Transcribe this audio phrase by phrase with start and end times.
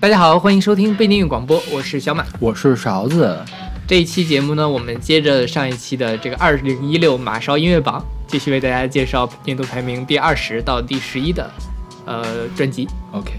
[0.00, 2.24] 大家好，欢迎收听背景音乐广播，我是小马。
[2.38, 3.36] 我是勺子。
[3.84, 11.50] 这一期节目呢，我们接着上一期的这个二零一六马勺音乐榜，继续为大家介绍年度排名第二十到第十一的
[12.04, 12.86] 呃专辑。
[13.10, 13.32] OK，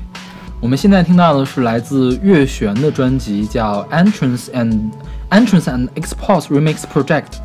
[0.59, 4.91] 我们现在听到的是来自月璇的专辑，叫 Entrance and
[5.29, 7.37] Entrance and Expose Remix Project。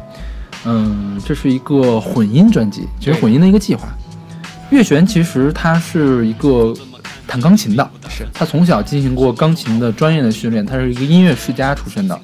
[0.64, 3.86] 嗯，这是一个混音专辑，其实混音的一个计划。
[4.70, 6.74] 月璇其实他是一个
[7.26, 12.18] 弹钢琴的，是他从小进行过钢琴的专业的训练，他是一个音乐世家出身的。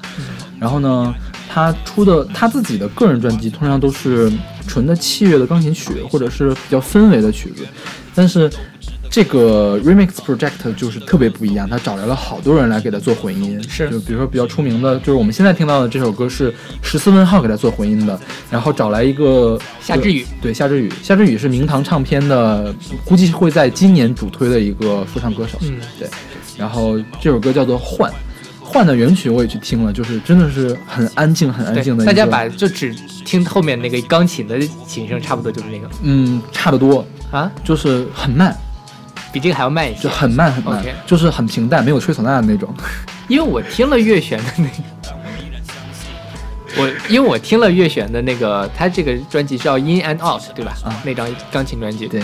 [0.59, 1.13] 然后呢，
[1.49, 4.31] 他出的他自己的个人专辑通常都是
[4.67, 7.65] 纯的器乐的钢琴曲，或者是比较氛围的曲子。
[8.13, 8.51] 但是
[9.11, 13.89] 这个 remix project 就是特别不一样，他找来了好多人来给他做混音，是。
[13.89, 18.17] 就比如说比较出名的，就是我们现在听到的这首歌是十四问号给他做混音的，
[18.49, 25.75] 然后找来一个夏之雨，对夏之雨，夏之雨是明堂唱片的，估计会在今年主推的一个说唱歌手，嗯。
[25.99, 26.09] 对，
[26.57, 28.09] 然后这首歌叫做换。
[28.63, 32.05] 换的原曲我也去听了，就是真的是很安静、很安静的。
[32.05, 35.89] 大家把就只听后面那个钢琴的琴声，差不多就是那个。
[36.03, 38.55] 嗯，差不多，啊，就是很慢，
[39.31, 40.09] 比这个还要慢一些就。
[40.09, 42.73] 很慢很慢就是很平淡，没有吹唢呐的那种。
[43.27, 44.73] 因为我听了月璇的那个，
[46.77, 50.73] 我因为我听了月璇的那个，他这个专辑叫《In and Out》，对吧？
[50.83, 52.21] 啊那张钢琴专辑，对，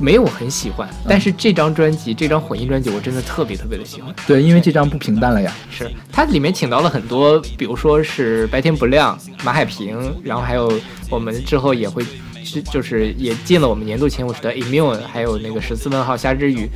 [0.00, 4.14] 没有很喜欢，但是这张专辑，这张混音专辑，我真的特别特别的喜欢。
[4.26, 5.52] 对，因为这张不平淡了呀。
[5.70, 10.72] 是它里面请到了很多，比如说是白天不亮、马海平，然后还有
[11.10, 12.04] 我们之后也会，
[12.46, 16.68] 是就是也进了我们年度前五十的 Immune，还有那个十四问号夏之雨。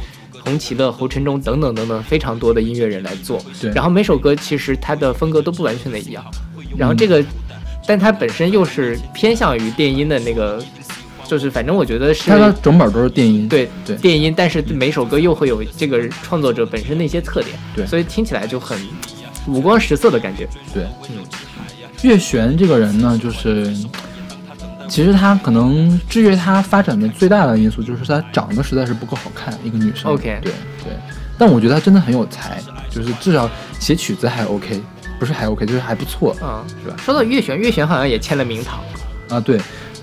[0.42, 6.24] 红旗的侯晨忠等等等等非常多的音乐人来做，对然后每首歌其实它的风格都不完全的一样，
[6.78, 7.22] 然后这个，
[7.86, 10.58] 但它本身又是偏向于电音的那个，
[11.27, 13.46] 就是反正我觉得是它的整本都是电音。
[13.50, 18.78] 对对电音，但是每首歌又会有这个创作者本身的一些特点，对所以听起来就很
[19.46, 20.48] 五光十色的感觉。
[20.72, 21.18] 对，嗯，
[22.00, 23.70] 月璇这个人呢，就是
[24.90, 30.11] 其实他可能制约他发展的最大的因素就是他长得实在是不够好看，一个女生。
[30.11, 30.52] OK 对
[30.83, 30.92] 对，
[31.39, 34.83] 但我觉得他真的很有才，就是至少写曲子还 OK，
[35.20, 36.96] 不是还 OK，就是还不错嗯，是吧？
[36.98, 38.80] 说到月璇，月璇好像也签了名堂，
[39.28, 39.39] 啊。
[39.39, 39.61] 对，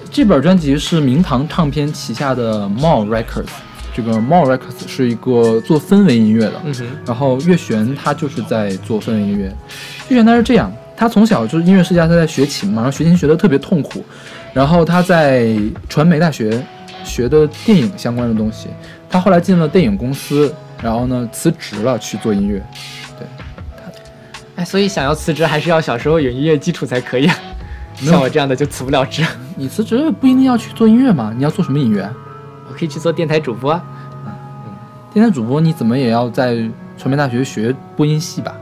[0.09, 3.50] 这本专辑是明堂唱片旗下的 Mall Records，
[3.94, 6.62] 这个 Mall Records 是一个做氛围音乐的。
[6.64, 9.54] 嗯哼，然后月璇她就是在做氛围音乐。
[10.08, 14.04] 月璇她是这样，她从小就是音乐世家，她在学琴嘛，然后学琴学的特别痛苦，
[14.53, 15.56] 然后他在
[15.88, 16.63] 传媒大学
[17.03, 18.69] 学的电影相关的东西，
[19.09, 22.63] 他后来进了电影公司，然后呢辞职了去做音乐。
[23.18, 23.28] 对
[24.56, 27.36] 哎，所以想要辞职，还是要小时候有音乐基础才可以啊。
[27.96, 29.25] 像我这样的就辞不了职，
[29.56, 32.07] 你辞职不一定要去做音乐嘛，你要做什么音乐？
[32.69, 33.84] 我可以去做电台主播啊。
[35.13, 36.56] 电台主播你怎么也要在
[36.97, 38.56] 传媒大学学播音系吧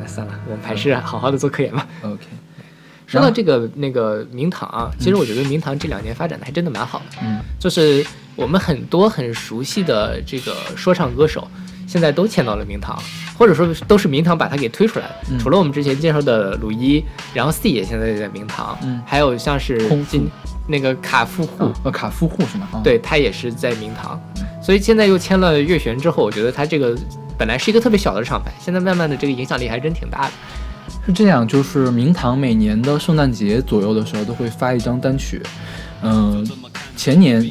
[0.00, 1.86] 那算了，我们还是好好的做科研吧。
[2.02, 2.24] ？OK，
[3.12, 7.18] 说到这个那个明堂啊，其实我觉得明堂这两年发展的还真的蛮好的。
[7.22, 8.04] 嗯，就是
[8.36, 11.46] 我们很多很熟悉的这个说唱歌手，
[11.86, 13.00] 现在都签到了明堂，
[13.36, 15.14] 或者说都是明堂把他给推出来的。
[15.30, 19.90] 嗯除了我们之前介绍的鲁一，然后 C 也现在也在明堂，嗯还有像是
[20.68, 22.68] 那个卡夫户，呃，卡夫户是吗？
[22.72, 24.20] 啊，对他也是在明堂，
[24.62, 26.96] 所以现在又签了月璇之后，我觉得他这个
[27.36, 30.32] 本来是一个特别小的厂牌，现在慢慢的这个影响力还真挺大的。
[31.04, 35.42] 是这样，就是明堂每年的圣诞节左右的时候都会发一张单曲，
[36.02, 36.48] 嗯、
[36.96, 37.42] 前年，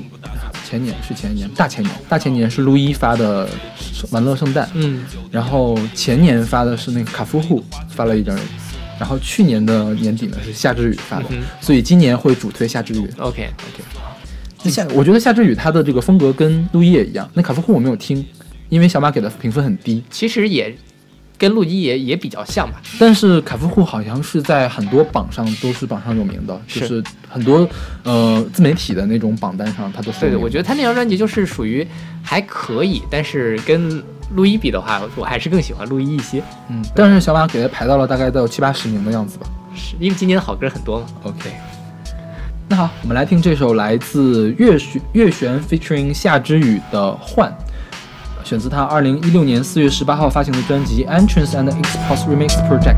[0.66, 3.46] 前年是前年，大前年，大前年是路易发的
[4.12, 8.34] 《玩乐圣诞》，嗯，然后前年发的是那个卡夫户发了一张，
[8.98, 13.10] 然后去年的年底呢是夏之雨发的，嗯所以今年会主推夏之雨。
[13.18, 13.50] OK，
[14.64, 18.26] 那夏，我觉得夏之雨他的这个风格跟路易也一样，那卡夫户我没有听，
[18.70, 20.74] 因为小马给的评分很低，其实也
[21.42, 22.80] 跟陆一也也比较像吧。
[23.00, 27.68] 但是凯夫户好像是在很多榜上都是榜上有名的，是就是很多
[28.04, 31.86] 呃自媒体的那种榜单上，他都是对我觉得他那张专辑就是属于
[32.22, 34.04] 还可以，但是跟
[34.36, 39.48] 陆一比的话，我还是更喜欢陆一一些，嗯，但是小马给他排到了大概到七八十名的样子吧。
[39.76, 41.08] 是因为今年的好歌很多嘛。
[41.24, 41.50] OK，
[42.70, 47.50] 那好，我们来听这首来自月璇月璇 featuring 夏之雨的《换》，
[48.44, 52.98] 选自他二零一六年四月十八号发行的专辑《Entrance and Expose Remix Project》。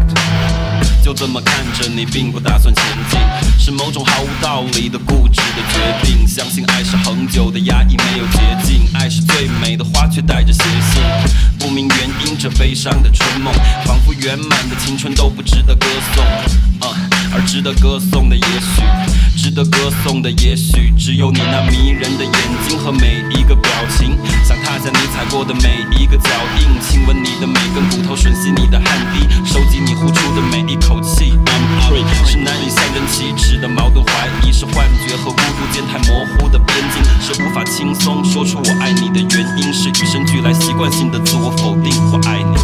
[1.03, 3.19] 就这么看着你，并不打算前进，
[3.59, 6.25] 是某种毫无道理的固执的决定。
[6.27, 8.87] 相信爱是恒久的压抑，没有捷径。
[8.93, 11.03] 爱是最美的花，却带着邪性。
[11.59, 13.53] 不明原因，这悲伤的春梦，
[13.85, 15.85] 仿佛圆满的青春都不值得歌
[16.15, 16.23] 颂。
[16.81, 16.89] 呃，
[17.35, 18.81] 而值得歌颂的，也许
[19.43, 22.33] 值得歌颂的，也许只有你那迷人的眼
[22.65, 24.15] 睛和每一个表情。
[24.41, 26.29] 想踏下你踩过的每一个脚
[26.61, 31.33] 印，亲吻你的每根骨头，吮吸你的汗滴，收集你呼出的每一口气。
[32.25, 41.91] 是难以向人启齿的矛盾怀疑，是幻觉和孤独间太模糊的边境，是无法轻松说出我爱你的原因，是与生俱来习惯性的自我否定。
[42.13, 42.55] 我爱你，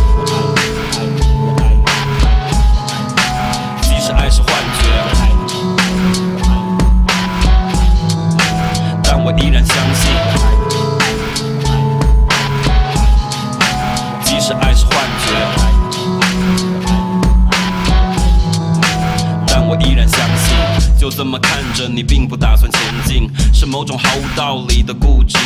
[23.79, 25.38] 某种毫无道理的固执。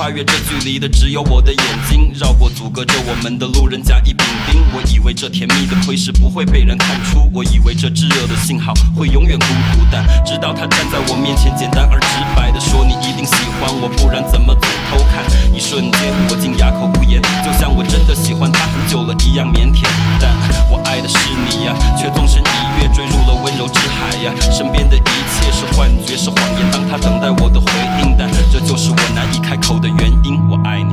[0.00, 4.62] 跨越这距离的只有我的眼睛，绕过阻隔着我们的路人甲乙丙丁。
[4.72, 15.20] 我以为这甜蜜的窥视不会被人看出，我以为这炙热的信号会永远孤独，但直到他站在我面前，简单而直白的说：“你一定喜欢我，不然怎么总偷看？”
[15.52, 16.00] 一瞬间，
[16.30, 19.84] 我竟哑口无言，就像我真的喜欢他很久了一样腼腆。
[20.18, 20.32] 但
[20.72, 24.32] 我爱的是你呀，却纵身一跃坠入了温柔之海呀。
[24.48, 27.68] 身边的一切是幻觉，是谎言，当他等待我的回
[28.00, 30.40] 应，但这就是我难以开口的原因。
[30.48, 30.92] 我爱你，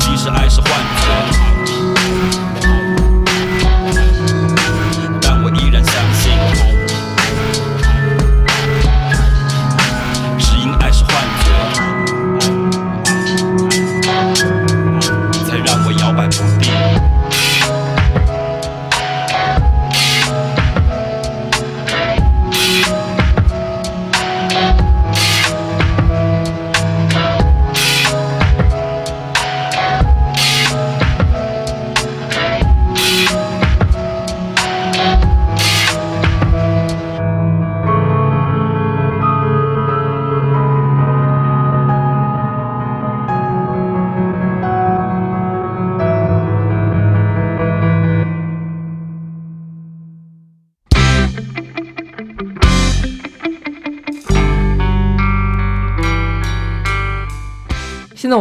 [0.00, 1.06] 即使爱是幻觉，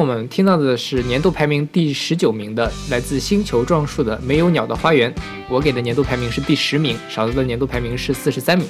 [0.06, 5.12] 我们听到的是年度排名第十九名的，来自星球撞树的《没有鸟的花园》。
[5.50, 8.68] 我给的年度排名是第十名，勺子的年度排名是四十三名。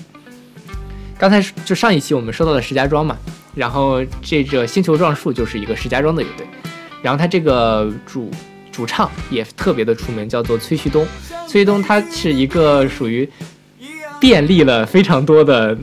[1.18, 3.18] 刚才就上一期我们说到了石家庄嘛，
[3.54, 6.48] 然后这个星球撞树就是一个石家庄的乐队，
[7.02, 8.32] 然后他这个主
[8.72, 11.06] 主唱也特别的出名，叫做崔旭东。
[11.50, 13.30] 崔旭东他是一个属于
[14.22, 15.78] 便利了非常多的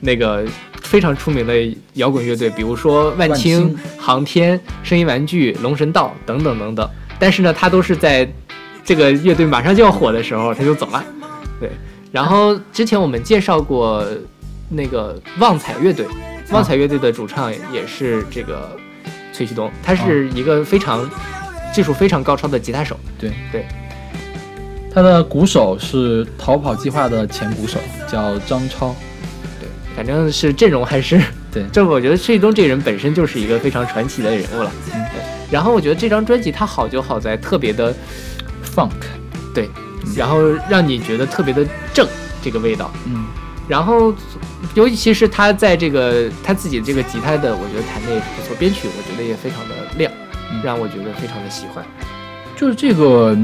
[0.00, 0.46] 那个
[0.94, 1.52] 非常出名的
[1.94, 6.88] 摇滚乐队，比如说万青、航天、声音玩具、龙神道等等等等。
[7.18, 8.24] 但是呢，他都是在
[8.84, 11.04] 这个乐队马上就要火的时候他就走了。
[11.58, 11.68] 对，
[12.12, 14.06] 然后之前我们介绍过
[14.68, 16.06] 那个旺财乐队，
[16.52, 18.70] 旺财乐队的主唱也是这个
[19.32, 21.10] 崔旭东，他是一个非常
[21.72, 22.96] 技术非常高超的吉他手。
[23.18, 23.66] 对对，
[24.94, 28.94] 他的鼓手是逃跑计划的前鼓手，叫张超。
[29.94, 31.20] 对，反正是阵容还是
[31.52, 31.64] 对。
[31.72, 34.72] 这我觉得崔旭东这人本身就是一个非常传奇的人物了。
[34.92, 35.04] 嗯。
[35.12, 37.94] 对，然后我觉得这张专辑它好就好在特别的
[38.74, 38.90] Funk，
[39.54, 39.68] 对，
[40.16, 42.06] 然后让你觉得特别的正
[42.42, 42.90] 这个味道。
[43.06, 43.24] 嗯，
[43.68, 44.14] 然后，
[44.74, 50.10] 尤其是他在这个他自己这个吉他的，我觉得弹的也不错，编曲我觉得也非常的亮，
[50.52, 50.60] 嗯。
[50.62, 51.84] 让我觉得非常的喜欢。
[52.56, 53.36] 就是这个，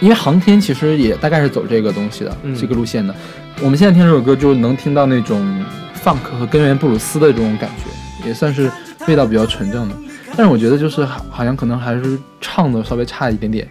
[0.00, 2.54] 因为航天其实也大概是走这个东西的，嗯。
[2.56, 3.14] 这个路线的。
[3.60, 5.64] 我们现在听这首歌，就能听到那种
[6.02, 8.70] funk 和根源布鲁斯的这种感觉，也算是
[9.08, 9.94] 味道比较纯正的。
[10.36, 13.68] 但是我觉得就是好，好像可能还是唱的稍微差一点点，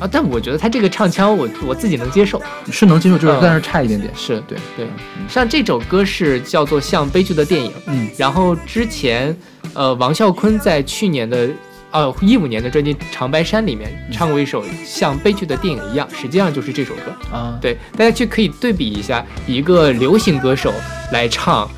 [0.00, 2.40] 啊，但我觉得他这个唱腔我我自己能接受，
[2.72, 4.10] 是能接受，就是、嗯但是差一点点。
[4.16, 4.42] 是。
[4.48, 4.86] 对对。
[5.28, 6.40] 像这首歌是。
[6.40, 9.36] 叫做《像悲剧的电影》，嗯然后之前
[9.74, 11.50] 呃王啸坤在去年的
[11.90, 17.36] 呃一五年的专辑《长白山》里面唱过一首像悲剧的电影一样，实际上就是这首歌。
[17.36, 20.72] 啊，对，大家去可以对比一下一个流行歌手
[21.12, 21.68] 来唱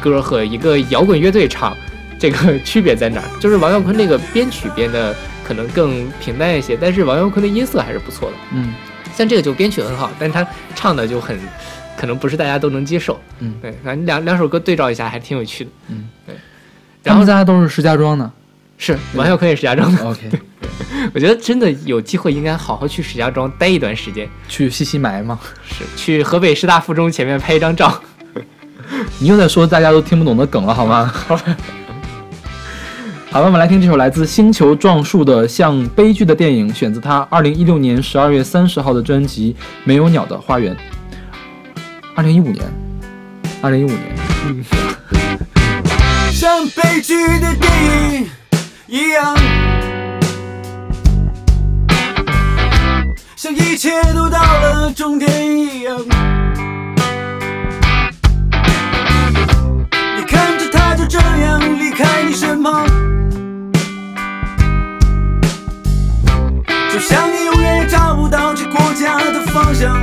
[0.00, 1.76] 歌和一个摇滚乐队唱，
[2.18, 3.28] 这个 区别在哪儿？
[3.40, 8.36] 就是王啸坤那个编曲编的可能更平淡一些，但是王啸坤的音色还是不错的。
[8.52, 8.72] 嗯
[9.14, 11.38] 像这个就编曲很好，但是他唱的就很，
[11.98, 13.20] 可能不是大家都能接受。
[13.40, 15.70] 嗯，对，反正两两首歌对照一下还挺有趣的。
[15.88, 16.34] 嗯，对。
[17.02, 18.30] 然后大家都是石家庄的。
[18.78, 20.30] 是王啸坤也是石家庄的，OK，
[21.14, 25.38] 我觉得真的有机会应该好好去石家庄待一段时间，去西溪埋吗？
[25.64, 28.02] 是去河北师大附中前面拍一张照。
[29.20, 31.06] 你又在说大家都听不懂的梗了，好吗？
[31.14, 31.56] 好吧。
[33.30, 40.74] 好了，我们来听这首来自星球撞树的《像悲剧的电影》，选自他二零一六年十二月三十号的专辑《没有鸟的花园》。
[42.14, 42.62] 二零一五年，
[43.62, 44.00] 二零一五年，
[46.30, 48.28] 像悲剧的电影
[48.92, 49.34] 一样，
[53.34, 55.98] 像一切都到了终点一样。
[60.14, 62.86] 你看着他就这样离开你身旁，
[66.92, 69.98] 就像你永远也找不到这国家的方向，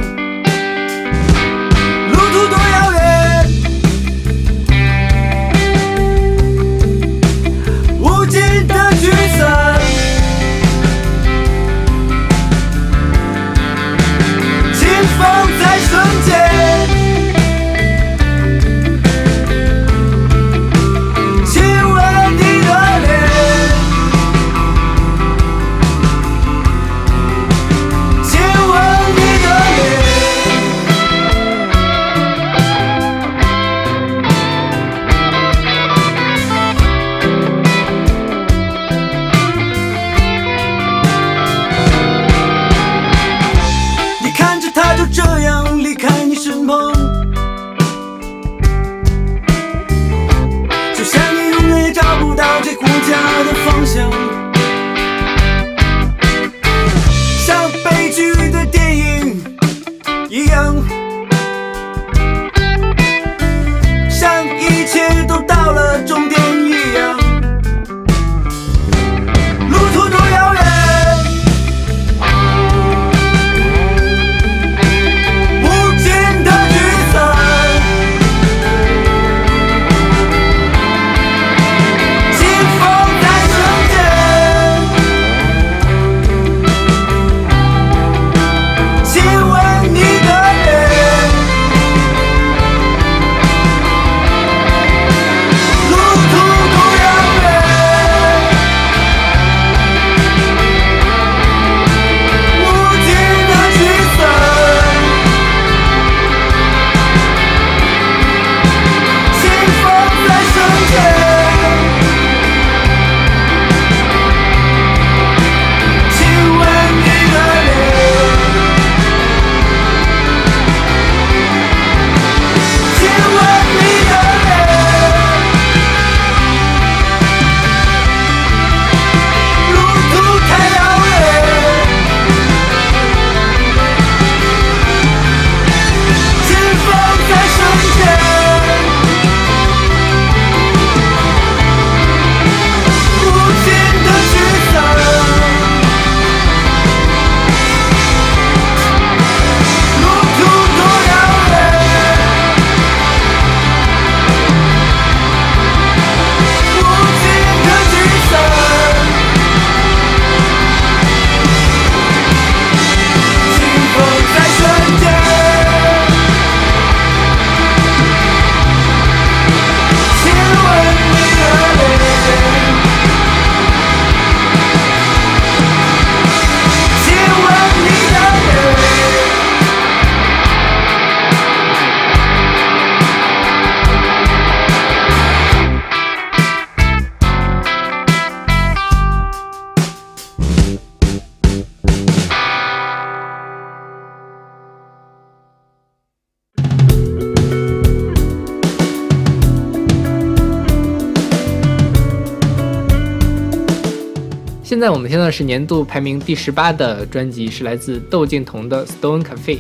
[204.80, 209.58] 现在我们听到的是年度排名第十八的专辑，是来自窦靖童的《Stone Cafe》。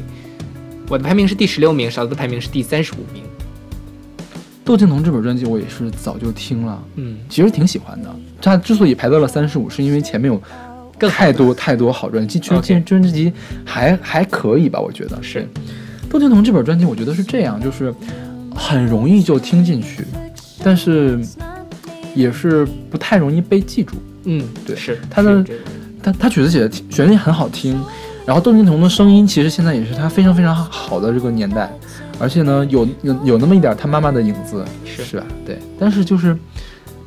[0.88, 3.22] 我的排名是第十六名，勺子的排名是第三十五名。
[4.64, 8.16] 窦靖童这本专辑我也是早就听了，嗯，其实挺喜欢的。
[8.42, 10.42] 他之所以排到了三十五，是因为前面有
[10.98, 13.34] 更太多太多好专辑，其实其实专辑
[13.66, 15.46] 还还可以吧，我觉得是。
[16.10, 17.94] 窦靖童这本专辑，我觉得是这样，就是
[18.56, 20.06] 很容易就听进去，
[20.64, 21.20] 但是
[22.16, 23.98] 也是不太容易被记住。
[24.26, 25.46] 嗯，对是他的
[26.02, 27.82] 他他曲子写的旋律很好听，
[28.26, 31.72] 然后窦靖童的声音其实现在也是他非常非常好的这个年代，
[32.20, 35.26] 而且呢有有有那么一点他妈妈的影子，是是吧？
[35.46, 36.38] 对，但是就是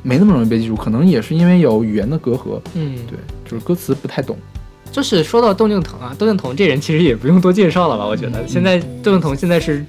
[0.01, 3.17] 没那么容易被记住，可能也是因为有语言的隔阂，嗯，对，
[3.49, 4.37] 就是歌词不太懂。
[4.91, 8.05] 就是说到窦靖童啊，窦靖童这人其实也不用多介绍了吧？
[8.05, 9.83] 我觉得现在窦靖童现在是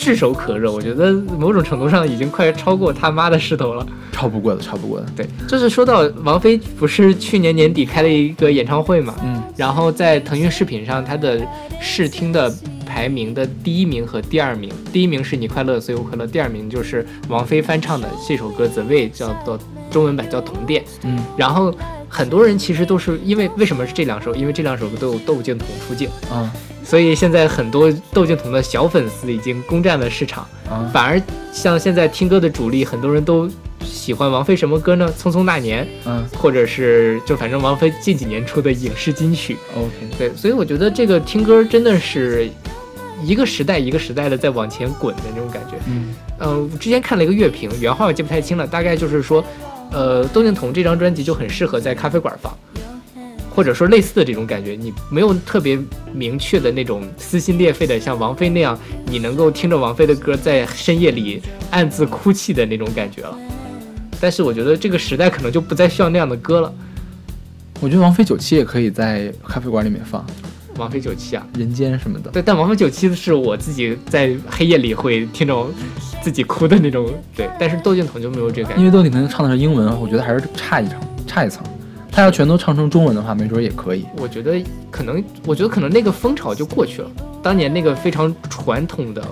[0.00, 3.86] 炙手可热，我觉得某种程度上已经快超过他妈的势头了。
[4.10, 5.06] 超不过的，超不过的。
[5.14, 11.38] 对，就是说到王菲不是去年年底开了一个演唱会嘛，嗯，然后在腾讯视频上，她的
[11.82, 12.50] 试听的
[12.86, 19.58] 排名的第一名和第二名，第一名是你快乐所以我快乐，第二名就是王菲翻唱的这首歌《The Way》，叫做
[19.90, 20.82] 中文版叫《同店》。
[21.04, 21.74] 嗯然后
[22.08, 24.34] 很多人其实都是因为为什么是这两首？
[24.34, 26.50] 因为这两首歌都有窦靖童出镜，啊
[26.90, 30.44] 所以现在很多窦靖童的小粉丝已经攻占了市场。
[30.68, 33.48] 啊反而像现在听歌的主力，很多人都
[33.84, 35.08] 喜欢王菲什么歌呢？
[35.22, 39.56] 《匆匆那年》，嗯或者是就反正王菲近几年出的影视金曲。
[39.76, 42.50] ，OK，对，所以我觉得这个听歌真的是
[43.22, 45.76] 一个时代一个时代的在往前滚的那种感觉。
[45.86, 49.44] 嗯嗯、我之前看了一个乐评，原话我记不太清了，大概就是说，
[49.92, 52.52] 呃，窦靖童这张专辑就很适合在咖啡馆放，
[53.50, 55.78] 或者说类似的这种感觉，你没有特别
[56.14, 63.36] 明确的那种撕心裂肺的，像王菲那样，你能够听着王菲的歌在深夜里暗自哭泣的那种感觉了。
[64.20, 66.72] 但是我觉得这个时代可能就不再需要那样的歌了。
[67.80, 70.24] 我觉得王菲九七也可以在咖啡馆里面放，
[70.76, 72.30] 王菲九七啊，人间什么的。
[72.30, 75.66] 对，但王菲九七是我自己在黑夜里会听着
[76.22, 77.48] 自己哭的那种，对。
[77.58, 78.80] 但是窦靖童就没有这个感觉。
[78.80, 81.64] 因为窦靖童唱的是英文，我觉得还是差一层，差一层。
[82.12, 84.04] 他要全都唱成中文的话，没准也可以。
[84.16, 87.10] 我觉得可能，我觉得可能那个风潮就过去了。
[87.42, 89.24] 当年那个非常传统的、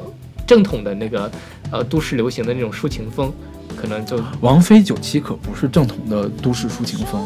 [0.46, 1.30] 正统的那个
[1.70, 3.32] 呃都市流行的那种抒情风，
[3.76, 7.20] 可能就王菲九七可不是正统的都市抒情风，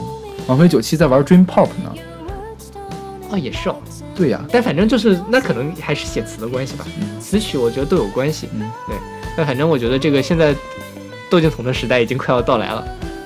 [0.46, 1.94] 王菲九七在玩 dream pop 呢。
[3.30, 3.76] 哦也是哦。
[4.14, 8.48] 对呀、但反正就是那可能还是写词的关系吧，嗯词曲我觉得都有关系。
[8.52, 8.96] 嗯，对。
[9.36, 10.54] 但反正我觉得这个现在
[11.30, 12.84] 窦靖童的时代已经快要到来了。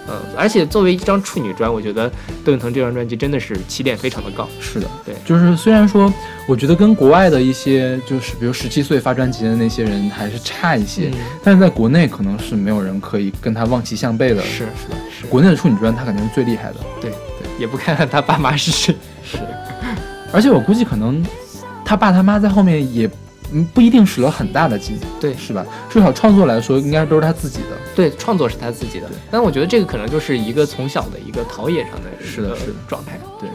[0.09, 2.09] 嗯，而且作为一张处女专，我觉得
[2.45, 4.49] 窦靖童这张专辑真的是起点非常的高。
[4.61, 6.13] 是的，对就是虽然说，
[6.49, 14.43] 我觉得跟国外的一些就是比如十七岁发专辑的那些人还是差一些，嗯但是在国内可能是没有人可以跟他望其项背的。
[14.43, 16.77] 是是的是，国内的处女专，他肯定是最厉害的。
[17.01, 18.95] 对对，也不看看他爸妈是谁。
[19.25, 19.39] 是，
[20.33, 21.25] 而且我估计可能
[21.85, 23.11] 他爸他妈在后面也
[23.53, 25.65] 嗯不一定使了很大的劲，对是吧？
[25.91, 27.77] 至少创作来说，应该都是他自己的。
[27.95, 33.19] 对，创作是他自己的，但我觉得这个可能就是一个从小的一个陶冶上的一个是的是的状态。
[33.41, 33.49] 对，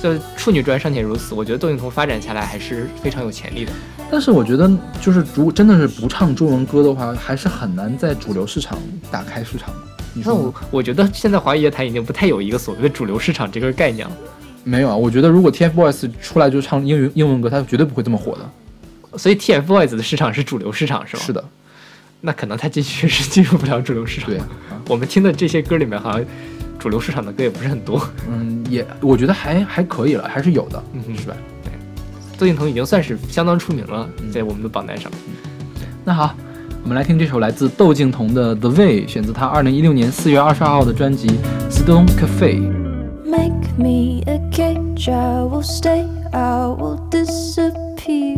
[0.00, 3.72] 就处女专尚且如此，我觉得窦靖童发展下来还是非常有潜力的。
[4.10, 8.78] 但是我觉得，就是如果真的是不唱中文歌的话，还是很难在主流市场
[9.10, 9.74] 打开市场。
[10.14, 14.16] 你那我我觉得现在华语乐坛已经不太有一个所谓的主流市场这个概念了，
[14.64, 14.96] 没有啊？
[14.96, 18.50] 我觉得如果 TFBOYS 出来就唱英语英文歌，他绝对不会这么火的。
[19.16, 21.22] 所以 TFBOYS 的市场是主流市场是吗？
[21.22, 21.44] 是的，
[22.20, 24.30] 那可能他进去是进入不了主流市场。
[24.30, 24.40] 对
[24.88, 26.24] 我们听的这些歌里面好像
[26.78, 28.00] 主流市场的歌也不是很多。
[28.28, 31.34] 嗯，也我觉得还还可以了，还是有的，嗯哼是吧？
[31.64, 31.72] 对
[32.38, 35.10] 窦靖童已经算是相当出名了，嗯在我们的榜单上。
[36.04, 36.34] 那好，
[36.82, 41.28] 我们来听这首来自窦靖童的《The Way》，选自他二零一六年四月二十二号的专辑
[41.70, 42.60] 《Stone Cafe》。
[43.24, 48.36] Make me a cage, I will stay, I will disappear.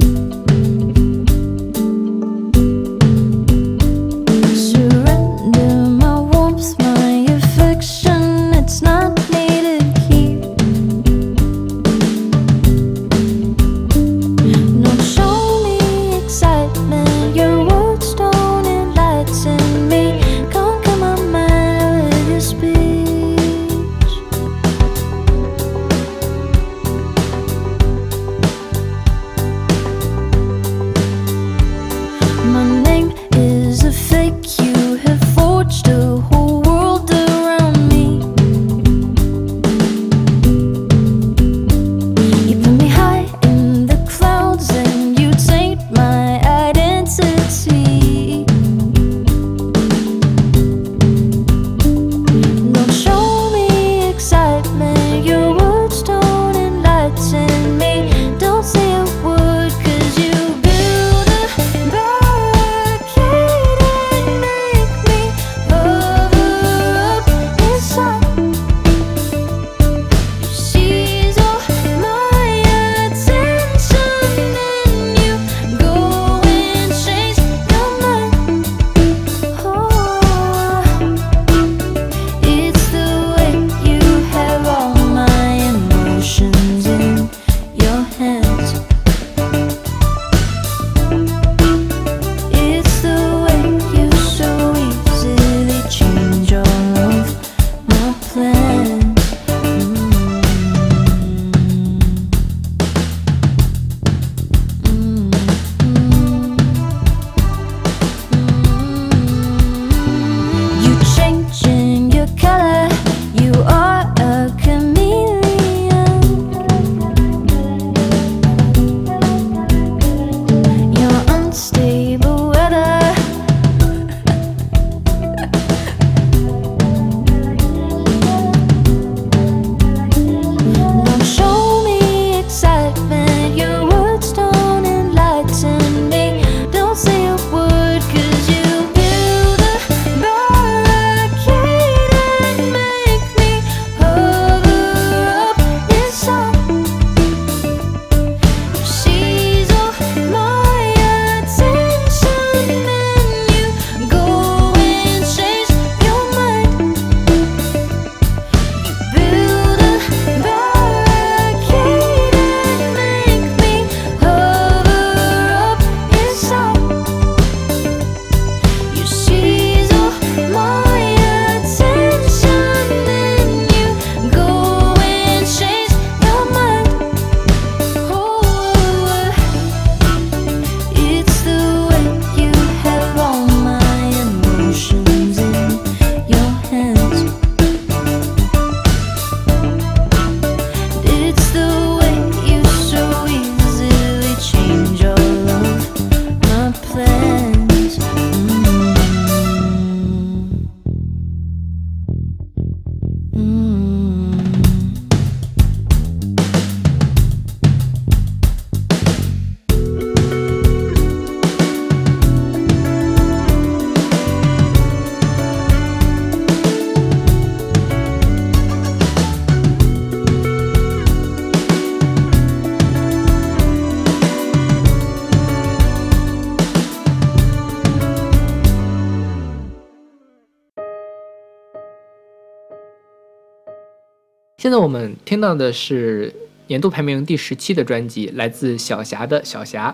[235.31, 236.35] 听到的是
[236.67, 239.89] 年度排名第十七的专辑，来自小霞的《小霞》。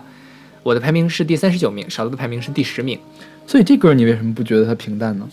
[0.63, 2.97] 我的排名是第三十九名，少了的排名是第十名。
[3.45, 5.29] 所以这歌你为什么不觉得它平淡呢？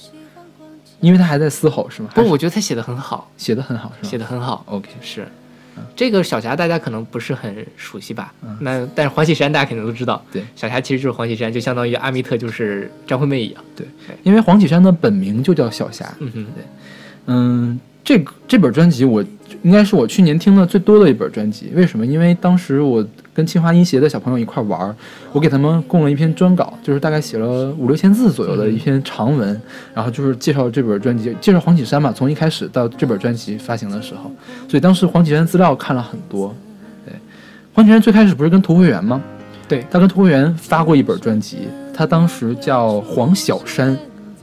[1.00, 2.10] 因为它还在嘶吼是吗？
[2.14, 4.10] 不，是我觉得他写的很好，写的很好是吗？
[4.10, 4.62] 写的很好。
[4.66, 5.26] OK 是，
[5.96, 8.30] 这个小霞大家可能不是很熟悉吧？
[8.60, 10.22] 那但是黄绮珊大家肯定都知道。
[10.30, 13.64] 对小霞其实就是黄绮珊，就相当于阿密特就是张惠妹一样。
[13.74, 13.86] 对
[14.22, 16.14] 因为黄绮珊的本名就叫小霞。
[16.18, 16.46] 嗯哼，
[17.24, 19.24] 嗯，这个这本专辑我
[19.62, 21.70] 应该是我去年听的最多的一本专辑。
[21.74, 22.04] 为什么？
[22.04, 24.94] 因为当时我跟清华音协的小朋友一块玩，
[25.32, 29.60] 我给他们供了一篇专稿，就是大概写了五六千字左右的一篇长文，
[29.94, 34.30] 然后就是介绍这本专辑，介绍黄绮珊嘛，从一开始到这本专辑发行的时候，
[34.68, 36.54] 所以当时黄绮珊资料看了很多。
[37.06, 37.14] 对，
[37.72, 39.20] 黄绮珊最开始不是跟涂慧源吗？
[39.66, 43.96] 对，他跟涂慧源发过一本专辑，他当时叫黄小山，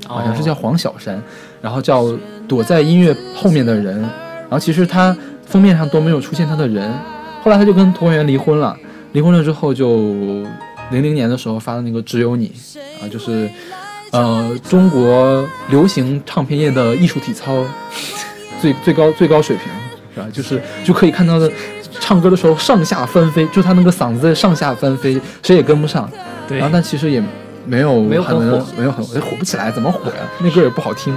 [0.07, 1.21] 好像是叫黄小山，
[1.61, 2.07] 然后叫
[2.47, 4.03] 躲在音乐后面的人，
[4.51, 6.91] 后其实他封面上都没有出现他的人，
[7.43, 8.75] 后来他就跟涂慧源离婚了，
[9.13, 9.97] 离婚了之后就
[10.91, 12.51] 零零年的时候发的那个只有你
[13.01, 13.49] 啊，就是
[14.11, 17.63] 呃中国流行唱片业的艺术体操
[18.59, 19.65] 最最高最高水平
[20.13, 20.27] 是吧？
[20.31, 21.51] 就是就可以看到的。
[22.03, 26.09] 唱歌的时候上下翻飞，就他那个嗓子在上下翻飞，谁也跟不上。
[26.47, 27.23] 对然后但其实也
[27.65, 30.15] 没有没有很很火没有很火，火不起来，怎么火呀？
[30.39, 31.15] 那歌也不好听。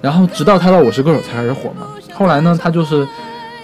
[0.00, 1.88] 然后直到他到《我是歌手》才开始火嘛。
[2.12, 3.06] 后来呢，他就是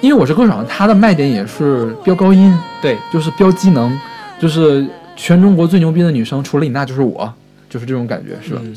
[0.01, 3.97] 因为《我是歌手》，他的卖点也是飙高音，对，就是飙机能，
[4.41, 7.33] 就是全中国最牛逼的女生，除了李娜就是我，
[7.69, 8.61] 就是这种感觉，是吧？
[8.65, 8.77] 嗯。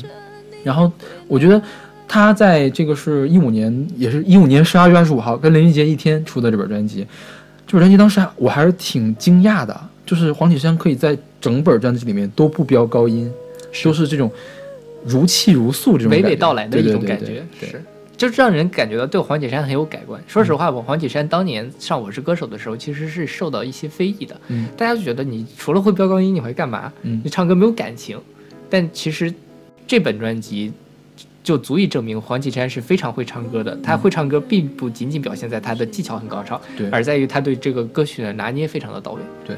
[0.62, 0.90] 然后
[1.26, 1.60] 我觉得
[2.06, 7.06] 他在这个是一五年，也是一五年十二月二十五号跟林俊杰一天出的这本专辑。
[7.66, 13.32] 这本专辑当时还我还是挺惊讶的，就是黄绮珊可以在整本专辑里面都不飙高音，
[13.82, 14.30] 都是这种
[15.04, 17.68] 如泣如诉这种娓娓道来的一对对对种感觉，对。
[17.70, 17.82] 是，
[18.22, 20.22] 就是让人感觉到对黄绮珊很有改观。
[20.28, 26.92] 说实话，我黄绮珊当年上《我是歌手》的时候，其实是受到一些非议的，嗯大家就觉得你除了会飙高音，你会干嘛？
[27.02, 28.16] 嗯你唱歌没有感情。
[28.70, 29.34] 但其实
[29.88, 30.72] 这本专辑
[31.42, 33.76] 就足以证明黄绮珊是非常会唱歌的。
[33.82, 39.22] 她会唱歌，并不仅仅表现在她的技巧很高超，对而在于她对这个歌曲的拿捏非常的到位。
[39.44, 39.56] 对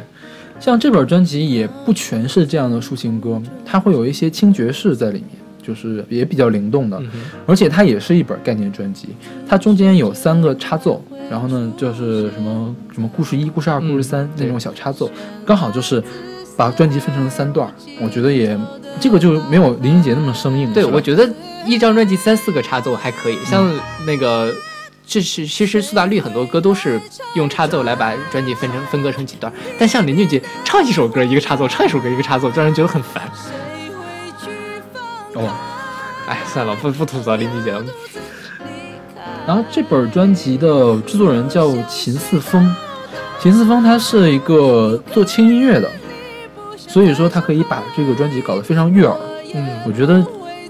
[0.58, 5.28] 像这本专辑也不全是这样的抒情歌，它会有一些轻爵士在里面，
[5.66, 7.10] 就是也比较灵动的，嗯，
[7.46, 9.08] 而且它也是一本概念专辑。
[9.48, 15.10] 它中间有三个插奏，然后呢就是什么什么故事一、故事二、嗯故事三、对那种小插奏，
[15.46, 16.02] 刚好就是
[16.56, 17.72] 把专辑分成了三段儿。
[18.00, 18.58] 我觉得也
[19.00, 20.72] 这个就没有林俊杰那么生硬。
[20.72, 21.28] 对，我觉得
[21.66, 23.68] 一张专辑三四个插奏还可以，像
[24.06, 24.52] 那个。
[25.06, 26.98] 这是其实苏打绿很多歌都是
[27.34, 33.22] 用插奏来把专辑分成分割成几段，但像林俊杰唱一首歌一个插奏，唱一首歌一个插奏，让人觉得很烦。
[35.34, 35.50] 哦。
[36.26, 37.84] 哎，算了，不不吐槽林俊杰了。
[39.46, 42.74] 然后这本专辑的制作人叫秦四峰，
[43.38, 45.90] 秦四峰他是一个做轻音乐的，
[46.78, 49.14] 所以说他可以把这个专辑搞得非常悦耳。
[49.54, 50.24] 嗯，我觉得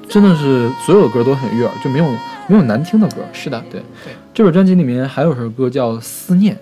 [0.09, 2.05] 真的是所有的歌都很悦耳，就没有
[2.49, 3.19] 没有难听的歌。
[3.33, 6.57] 是的，对对，这本专辑里面还有首歌叫《思念》，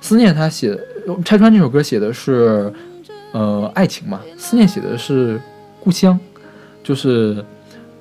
[0.00, 0.76] 思念他写
[1.24, 2.72] 拆穿这首歌写的是
[3.30, 5.40] 呃爱情嘛，思念写的是
[5.78, 6.18] 故乡，
[6.86, 7.34] 就是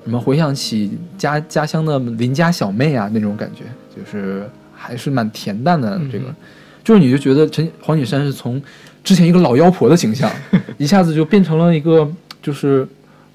[0.04, 3.64] 什么回想起家家乡的邻家小妹啊那种感觉，
[3.96, 6.36] 就是还是蛮恬淡的这个，嗯
[6.84, 8.62] 就是你就觉得陈黄景山是从
[9.04, 10.32] 之前一个老妖婆的形象，
[10.78, 12.08] 一下子就变成了一个
[12.44, 12.88] 就是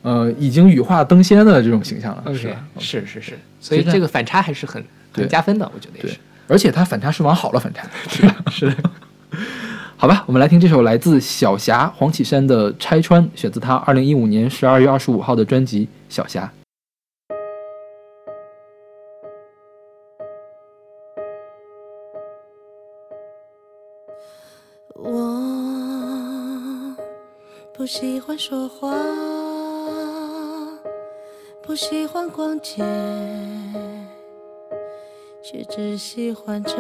[0.03, 2.65] 呃已经羽化登仙的这种形象了，是吧？
[2.79, 4.81] 是是是，所以这个反差还是很
[5.13, 8.37] 很加分的，我觉得也是。，而且它反差是往好了反差， 是吧？
[8.53, 8.77] 是的。
[10.01, 16.51] 好吧，我们来听这首来自小霞黄绮珊的《拆穿》，选自她二零一五年十二月二十五号的专辑《小霞》。
[24.95, 25.13] 我
[27.75, 28.91] 不喜欢说话，
[31.63, 32.83] 不喜欢逛街，
[35.45, 36.79] 却只喜欢沉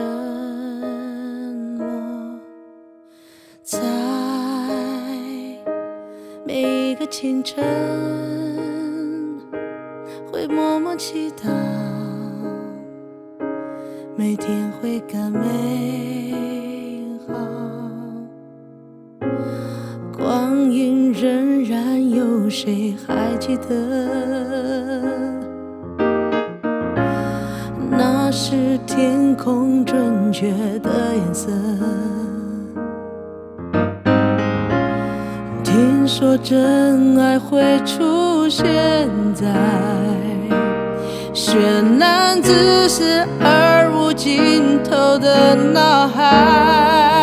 [7.10, 7.64] 清晨，
[10.30, 11.50] 会默默祈祷，
[14.16, 17.34] 每天会更美好。
[20.16, 23.74] 光阴荏苒，有谁还记得？
[27.90, 31.50] 那是天空准确的颜色。
[36.12, 38.66] 说真爱会出现
[39.32, 39.46] 在
[41.32, 47.19] 绚烂自私而无尽头的脑海。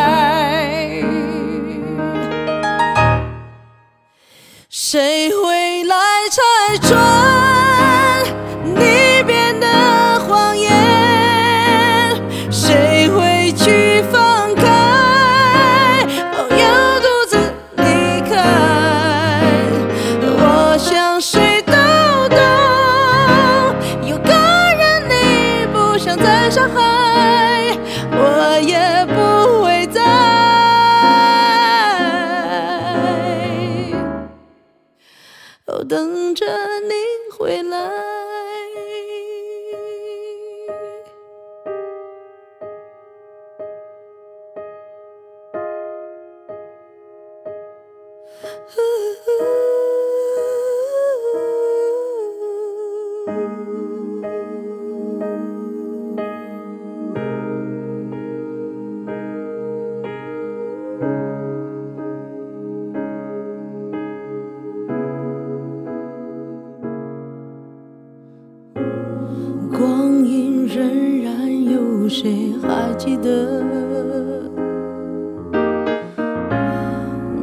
[72.61, 73.63] 还记得？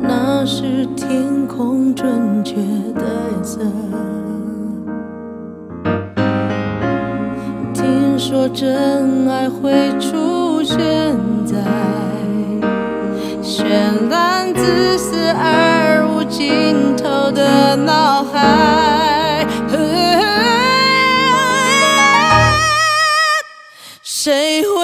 [0.03, 2.55] 那是天空准确
[2.95, 3.61] 的颜色。
[7.73, 11.57] 听说真爱会出现在
[13.43, 19.45] 绚烂、自私而无尽头的脑海。
[24.03, 24.84] 谁会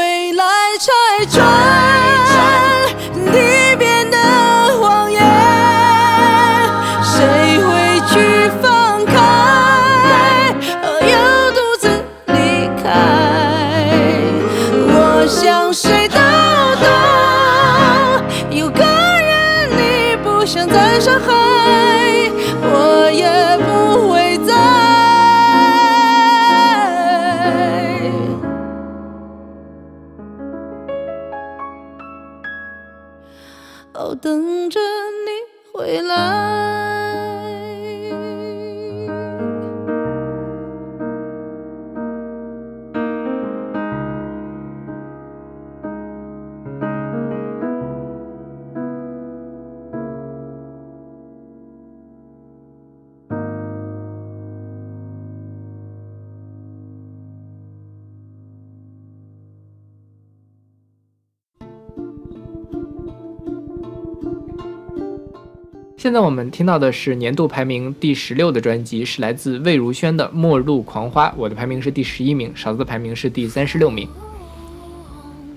[1.27, 1.70] 拆
[66.01, 74.09] 现在我们听到的是年度排名第十六的专辑，是来自魏如萱的《末路狂花》，我的排名是第十一名，勺子的排名是第三十六名。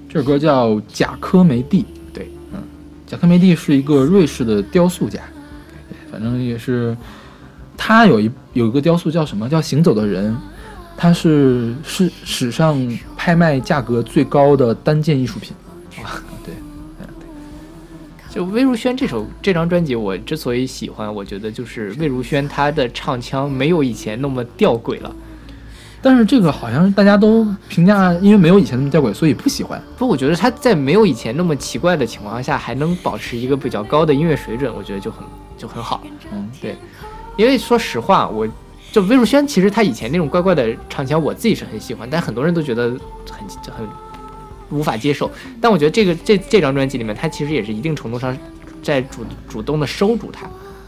[0.09, 2.59] 这首歌叫《贾科梅蒂》，对，嗯，
[3.07, 5.21] 贾科梅蒂是一个瑞士的雕塑家，
[6.11, 6.93] 反正也是，
[7.77, 9.47] 他有一有一个雕塑叫什么？
[9.47, 10.33] 叫《行走的人》，
[10.97, 12.77] 他是是史上
[13.15, 15.53] 拍卖价格最高的单件艺术品。
[15.89, 16.03] 对，
[18.33, 25.15] 就魏如萱这首这张专辑，我之所以喜欢，我觉得就是魏如萱她的唱腔没有以前那么吊诡了。
[26.01, 29.79] 但是这个好像大家都评价，因为没有以前那么吊诡，所以不喜欢。
[29.99, 35.23] 不，我觉得她在没有以前那么奇怪的情况下，还能保持一个比较高的音乐水准，我觉得就很
[35.55, 36.01] 就很好。
[36.31, 36.75] 嗯，对，
[37.37, 38.47] 因为说实话，我
[38.91, 42.89] 就魏如萱，其实她以前那种怪怪的唱腔，我自己是很喜欢，但很多人都觉得
[43.29, 43.87] 很很
[44.69, 45.29] 无法接受。
[45.61, 48.37] 但我觉得这个这这张专辑里面，他其实也是一定程度上
[48.81, 50.47] 在主主动的收住他，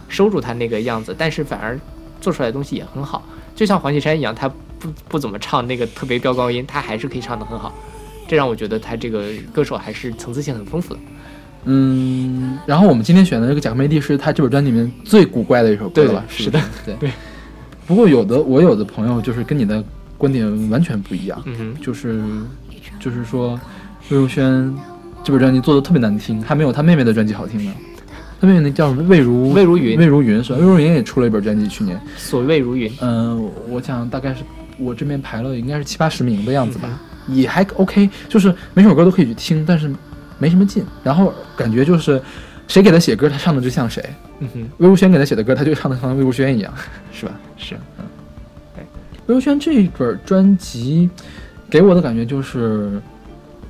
[0.10, 1.80] 收住他那个样子，但是反而
[2.22, 3.24] 做出来的东西也很好。
[3.56, 4.48] 就像黄绮珊一样，他
[4.80, 7.74] 不不怎么唱那个特别飙高音，他还是可以唱得很好。
[8.28, 11.00] 这让我觉得他这个歌手还是层次性很丰富的。
[11.66, 16.26] 嗯，然后我们今天选的这个《贾科梅蒂》是他这本专辑里面最古怪的一首歌了吧？
[16.28, 17.12] 是的对对。
[17.88, 19.84] 不过有的我有的朋友就是跟你的
[20.18, 22.24] 观点完全不一样，嗯哼，就是
[23.00, 23.60] 就是说
[24.10, 24.76] 魏如萱
[25.24, 27.74] 这本专辑做的特别难听，还没有她妹妹的专辑好听呢。
[28.40, 30.60] 她妹妹那叫魏如魏如云魏如云是吧？
[30.60, 32.00] 魏如云也出了一本专辑，去年。
[32.18, 34.44] 所谓如云，嗯、我想大概是
[34.78, 39.90] 我这边排了应该是七八十名的样子吧，也还 OK，就是每首歌都可以去听，但是
[40.38, 40.86] 没什么劲。
[41.04, 42.22] 然后感觉就是
[42.68, 44.04] 谁给他写歌，他唱的就像谁。
[44.40, 46.74] 嗯哼，魏如萱给他写的歌，他就唱的像魏如萱一样，
[47.12, 47.32] 是吧？
[47.58, 48.06] 是，嗯
[49.28, 51.10] 魏如萱这一本专辑
[51.70, 53.02] 给我的感觉就是，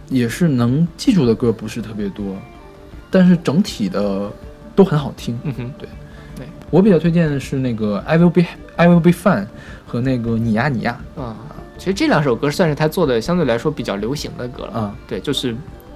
[0.10, 2.36] 也是能记住的歌不是特别多，
[3.10, 4.32] 但是整体的
[4.76, 5.38] 都很好听。
[5.44, 5.88] 嗯哼，对，
[6.36, 8.44] 对我比较推荐的是那个《I Will Be
[8.76, 9.44] I Will Be Fine》
[9.88, 11.00] 和那个你呀你呀。
[11.16, 11.36] 啊，
[11.78, 14.72] 其实这两首歌算是他做的相对来说比较流行的歌了。
[14.76, 15.56] 嗯对，就是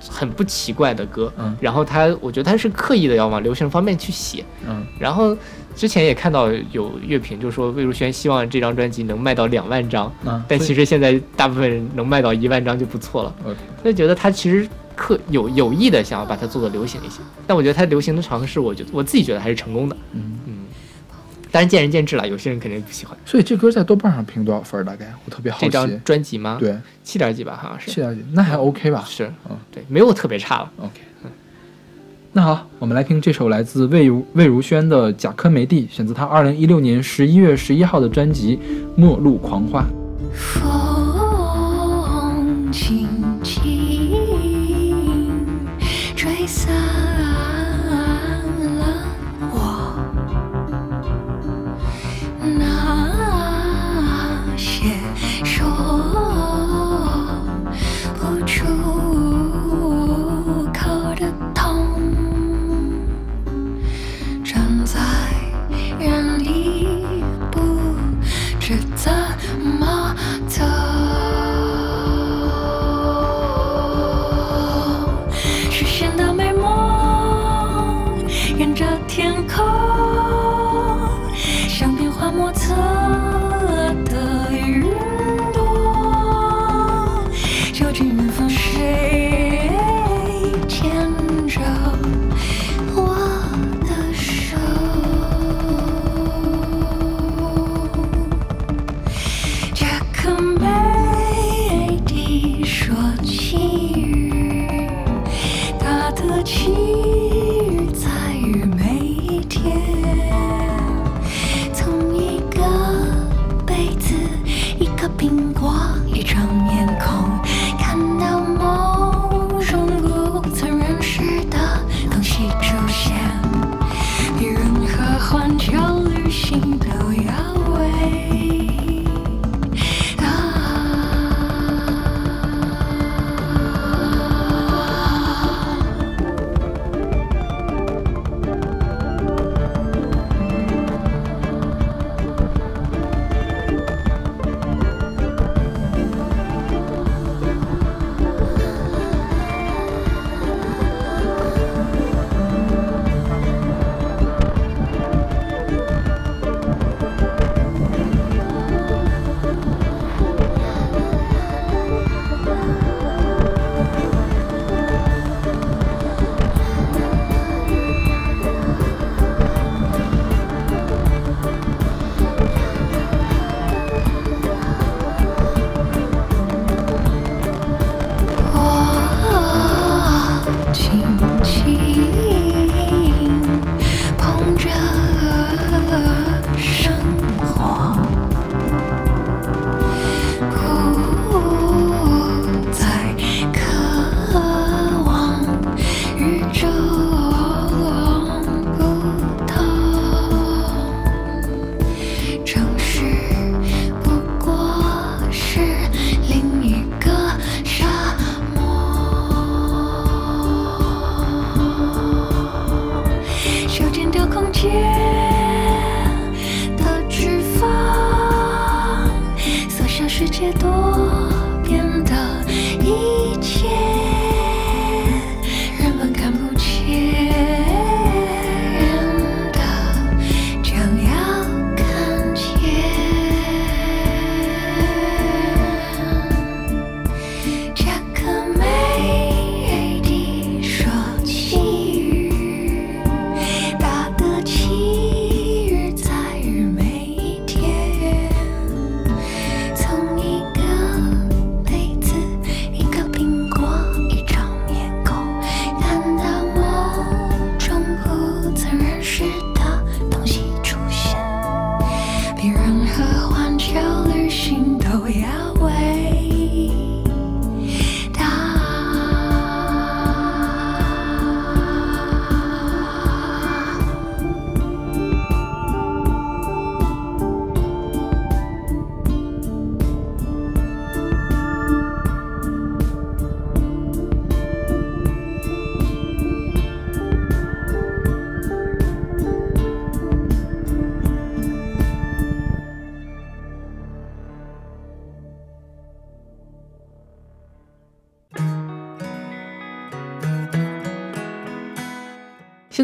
[0.09, 1.31] 很不奇怪的歌。
[1.38, 4.45] 嗯然后他，我觉得他是刻意的要往流行方面去写。
[4.67, 5.35] 嗯然后
[5.75, 13.34] 之前也看到有乐评就说魏如萱希望这张专辑能卖到两万张，嗯，但其实现在大部分人能卖到一万张就不错了。
[13.84, 19.95] 就觉得他其实刻有有意的想要把它做的流行一些，但我觉得他流行的尝试，我觉得我自己觉得还是成功的。
[20.12, 20.53] 嗯嗯，
[21.49, 24.84] 当然见仁见智了，有些人肯定不喜欢所以这歌在豆瓣上评多少分儿？
[24.84, 25.65] 大概我特别好奇。
[25.65, 27.89] 这张专辑吗？，对，七点几吧，好像是。
[27.89, 29.05] 七点几，那还 OK 吧？
[29.08, 30.71] 是，嗯对，没有特别差了。
[30.77, 30.99] OK。
[32.32, 38.58] 那好，我们来听这首来自魏如魏如萱的《贾科梅蒂》，选择她二零一六年十一月十一号的专辑
[38.96, 39.84] 《末路狂花》。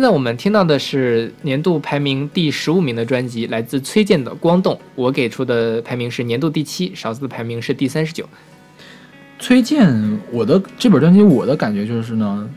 [0.06, 4.76] 在我们听到的是年度排名第十五名的专辑，来自崔健的《光动》。
[4.94, 8.24] 我给出的排名是年度第七，勺子的排名是第三十九。
[9.40, 9.92] 崔健，
[10.32, 12.48] 我的这本专辑，我的感觉就是呢，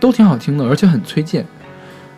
[0.00, 1.44] 都挺好听的，而且很崔健。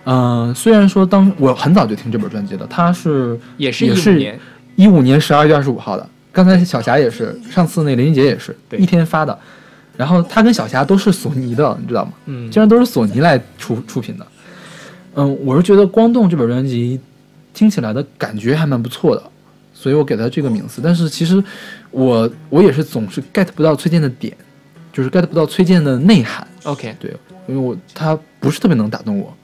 [0.05, 4.41] 嗯、虽然说当我很早就听这本专辑了，它是也是也是一五年，
[4.77, 6.09] 一五年十二月二十五号的。
[6.31, 9.37] 刚才小霞也是，上次那林俊杰也是对一天发的。
[9.97, 12.13] 然后他跟小霞都是索尼的，你知道吗？
[12.27, 14.25] 嗯，竟然都是索尼来出出品的。
[15.19, 17.01] 嗯，我是觉得《光动》这本专辑
[17.53, 19.23] 听起来的感觉还蛮不错的，
[19.75, 20.81] 所以我给它这个名字。
[20.83, 21.43] 但是其实
[21.91, 24.33] 我我也是总是 get 不到崔健的点，
[24.93, 26.47] 就是 get 不到崔健的内涵。
[26.63, 27.11] OK，对，
[27.49, 29.37] 因为我他不是特别能打动我。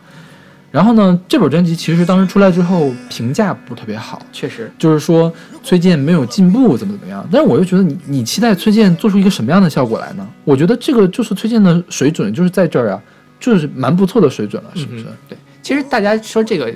[0.70, 5.32] 然后呢，这本专辑其实当时出来之后评价不是特别好，确实，就是说
[5.64, 7.26] 崔健没有进步，怎么怎么样。
[7.32, 10.24] 但是我又觉得你你期待崔健做出一个什么样的效果来呢？
[10.44, 13.02] 我觉得这个就是崔健的水准，就是在这儿啊，
[13.38, 15.04] 就是蛮不错的水准了，是不是？
[15.04, 16.72] 嗯对，其实大家说这个。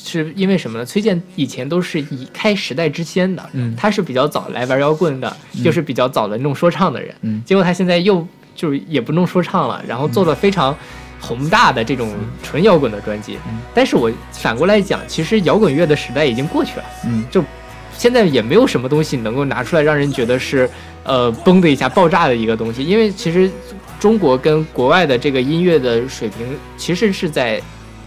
[0.00, 0.84] 是因为什么呢？
[0.84, 7.12] 崔健以前都是以开时代之先的，嗯他是比较早来玩摇滚的，就是比较早的弄说唱的人。
[7.22, 8.24] 嗯结果他现在又
[8.54, 10.74] 就是也不弄说唱了，然后做了非常
[11.20, 13.38] 宏大的这种纯摇滚的专辑。
[13.48, 17.44] 嗯但是我反过来讲，其实摇滚乐的时代已经过去了，嗯就
[17.92, 20.70] 现在也没有什么东西能够拿出来让人觉得是
[21.02, 23.50] 呃嘣的一下爆炸的一个东西，因为其实
[23.98, 27.60] 中国跟国外的这个音乐的水平其实是在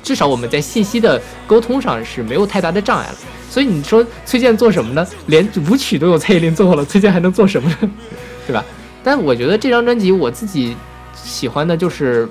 [0.04, 3.16] 至少我们在信息的沟通上是没有太大的障碍了。
[3.50, 5.06] 所以你说崔健做什么呢？
[5.28, 7.92] 连舞曲都有蔡依林做了，崔健还能做什么呢？
[8.48, 8.64] 对吧？
[9.04, 10.76] 但我觉得这张专辑我自己
[11.16, 12.28] 喜欢的就是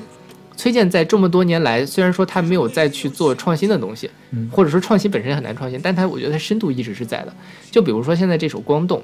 [0.57, 7.35] 崔健在这么多年来，虽然说他没有再去做创新的东西，嗯或者说创新本身很难创新，但他我觉得他深度一直是在的。
[7.71, 8.99] 就比如说现在这首《光动》，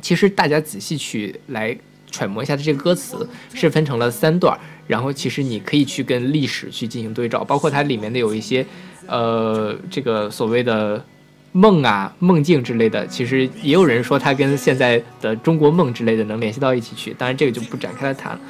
[0.00, 1.76] 其实大家仔细去来
[2.10, 4.60] 揣摩一下它这个歌词，是分成了三段儿，
[4.90, 8.66] 然后其实你可以去跟历史去进行对照，包括它里面的有一些
[9.06, 11.04] 呃这个所谓的。
[11.52, 18.40] 梦啊，梦境之类的，其实也有人说它跟现在的中国梦之类的能联系到一起去，当然这个就不展开来谈了。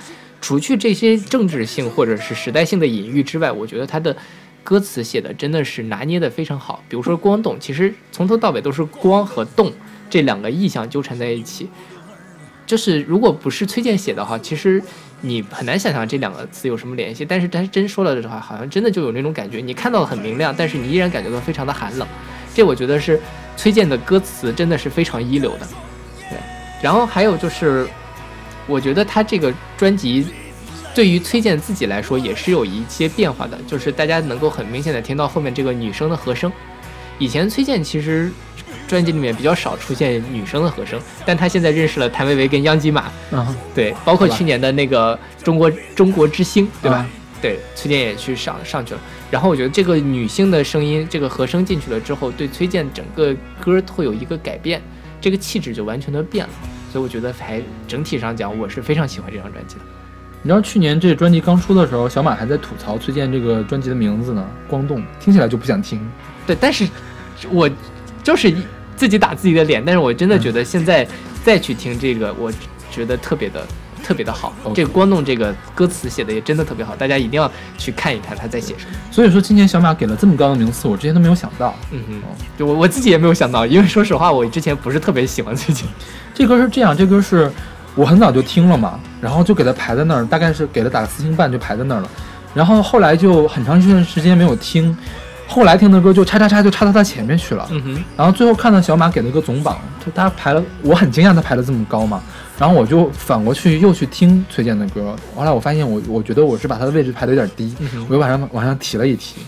[0.43, 4.15] 除去这些政治性或者是时代性的隐喻之外，我觉得它的
[4.63, 6.85] 歌词写的真的是拿捏的非常好。
[6.91, 9.73] 比如说“光动”，其实从头到尾都是光和动
[10.11, 11.71] 这两个意象纠缠在一起。
[12.67, 14.83] 就是如果不是崔健写的话，其实
[15.21, 17.25] 你很难想象这两个词有什么联系。
[17.25, 22.07] 但是他真说了的话，好像真的就有那种感觉，你看到很明亮，但是你依然感觉到非常的寒冷。
[22.55, 23.21] 这我觉得是
[23.57, 25.67] 崔健的歌词真的是非常一流的。
[26.29, 26.39] 对，
[26.83, 27.87] 然后还有就是，
[28.67, 30.27] 我觉得他这个专辑
[30.95, 36.51] 对于崔健自己来说也是有一些变化的，就是大家能够很明显的听到后面这个女生的和声。
[37.19, 38.33] 以前崔健其实
[38.91, 46.99] 专辑里面比较少出现女生的和声，但他现在认识了谭维维跟央吉玛，嗯，对，包括去年的那个中国中国之星，对吧？
[46.99, 47.11] 啊
[47.41, 49.01] 对，崔健也去上上去了。
[49.31, 54.83] 然后我觉得这个女性的声音，这个和声进去了之后，对崔健整个歌会有一个改变，
[55.21, 56.53] 这个气质就完全的变了。
[56.93, 59.81] 所以我觉得还整体上讲，我是非常喜欢这张专辑的。
[60.43, 65.99] 你知道去年这专辑刚出的时候，小马还在吐槽崔健这个专辑的名字呢，《光动》，听起来就不想听。
[66.47, 66.87] 对，但是
[67.51, 67.71] 我
[68.23, 68.63] 就是一
[69.01, 71.09] 自己打自己的脸，但是我真的觉得现在
[71.43, 72.53] 再去听这个，我
[72.91, 73.67] 觉得特别的
[74.05, 74.53] 特别的好。
[74.75, 78.93] 这个光弄这个歌词写的也真的特别好，大家一定要去看一看他在写什么。
[79.11, 81.75] 所以说今年小马给了这么高的名次，我之前都没有想到。
[81.93, 82.23] 嗯哼，
[82.59, 85.89] 就我我自己也没有想到，因为说实话，我之前不是特别喜欢最近。
[86.35, 87.51] 这歌是这样，这歌是
[87.95, 92.09] 我很早就听了嘛，然后就给他排在那儿，大概是给了打个四星半就排在那儿了。
[92.53, 94.95] 然后后来就很长一段时间没有听，
[95.51, 97.67] 后来听的歌就叉叉叉就插到他前面去了。
[97.73, 99.77] 嗯哼，然后最后看到小马给了一个总榜，
[100.07, 102.23] 就他排了，我很惊讶他排的这么高嘛。
[102.57, 109.41] 然后我就反过去又去听崔健的歌，后来我发现我我觉得我是把他的位置排的有点低，嗯我又往上往上提了一提。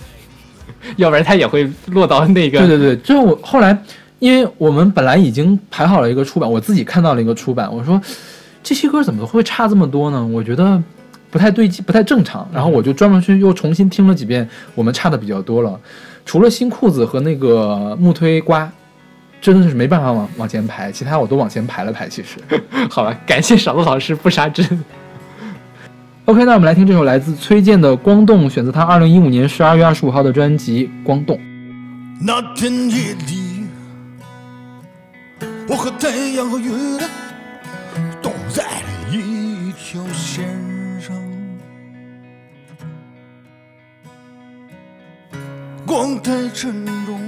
[0.96, 2.58] 要不然他也会落到那个。
[2.58, 3.78] 对对对，最后我后来，
[4.18, 8.00] 因为我们本来已经排好了一个出版，我自己看到了一个出版，我说
[8.60, 10.26] 这些歌怎么会差这么多呢？
[10.26, 10.82] 我觉得
[11.32, 12.48] 不太对劲，不太正常。
[12.52, 15.80] 然后我就专门去又重新听了几遍，我们差的比较多了。
[16.24, 18.70] 除了新裤子和那个木推瓜，
[19.40, 22.08] 真的是没办法往往前排，其他我都往前排了排。
[22.08, 22.38] 其实
[22.88, 24.62] 好吧，感谢勺子老师不杀之。
[26.26, 31.36] ，OK，那我们来听这首来自崔健的《光动》，选择他二零一五年十二月二十五号的专辑《光动》。
[32.20, 33.64] 那天夜里，
[35.68, 37.10] 我和太阳和月亮
[38.22, 38.62] 都在
[45.94, 47.20] 光太沉重，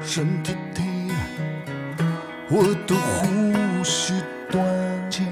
[0.00, 0.86] 身体疼，
[2.48, 4.14] 我的呼吸
[4.50, 4.64] 断
[5.10, 5.22] 绝。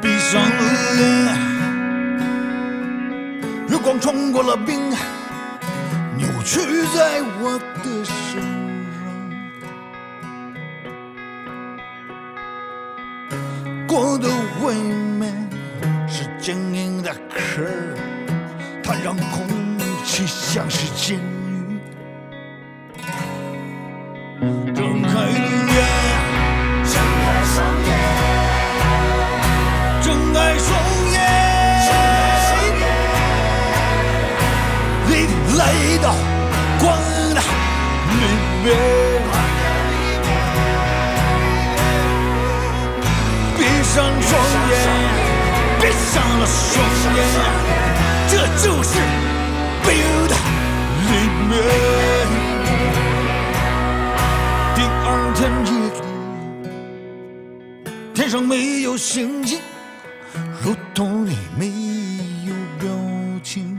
[0.00, 0.48] 闭上了
[0.96, 1.04] 眼，
[3.68, 4.88] 月光穿过了冰，
[6.16, 6.60] 扭曲
[6.94, 8.40] 在我的身
[8.96, 9.04] 上。
[13.86, 14.30] 过的
[14.64, 14.72] 外
[15.18, 15.46] 面
[16.08, 17.60] 是坚硬的壳。
[18.82, 19.46] 它让空
[20.04, 21.20] 气像是监狱。
[24.74, 25.38] 睁开你
[25.72, 25.76] 眼，
[26.84, 27.56] 睁开双
[27.86, 27.88] 眼，
[30.02, 30.68] 睁开双
[31.12, 31.16] 眼，
[31.86, 32.48] 睁开双
[32.80, 32.82] 眼。
[35.06, 35.10] 你
[35.56, 35.60] 来
[36.02, 36.06] 到
[36.80, 36.82] 光
[37.34, 37.38] 的
[38.10, 38.12] 里
[38.64, 38.66] 面，
[43.56, 44.28] 闭上双
[44.70, 44.72] 眼，
[45.80, 46.72] 闭上了双
[47.16, 47.79] 眼。
[48.62, 48.98] 就是
[49.82, 50.32] build
[51.08, 51.12] 里
[51.48, 51.52] 面。
[54.74, 55.98] 第二天夜里，
[58.12, 59.58] 天上没有星星，
[60.62, 61.68] 如同你没
[62.46, 62.86] 有表
[63.42, 63.78] 情。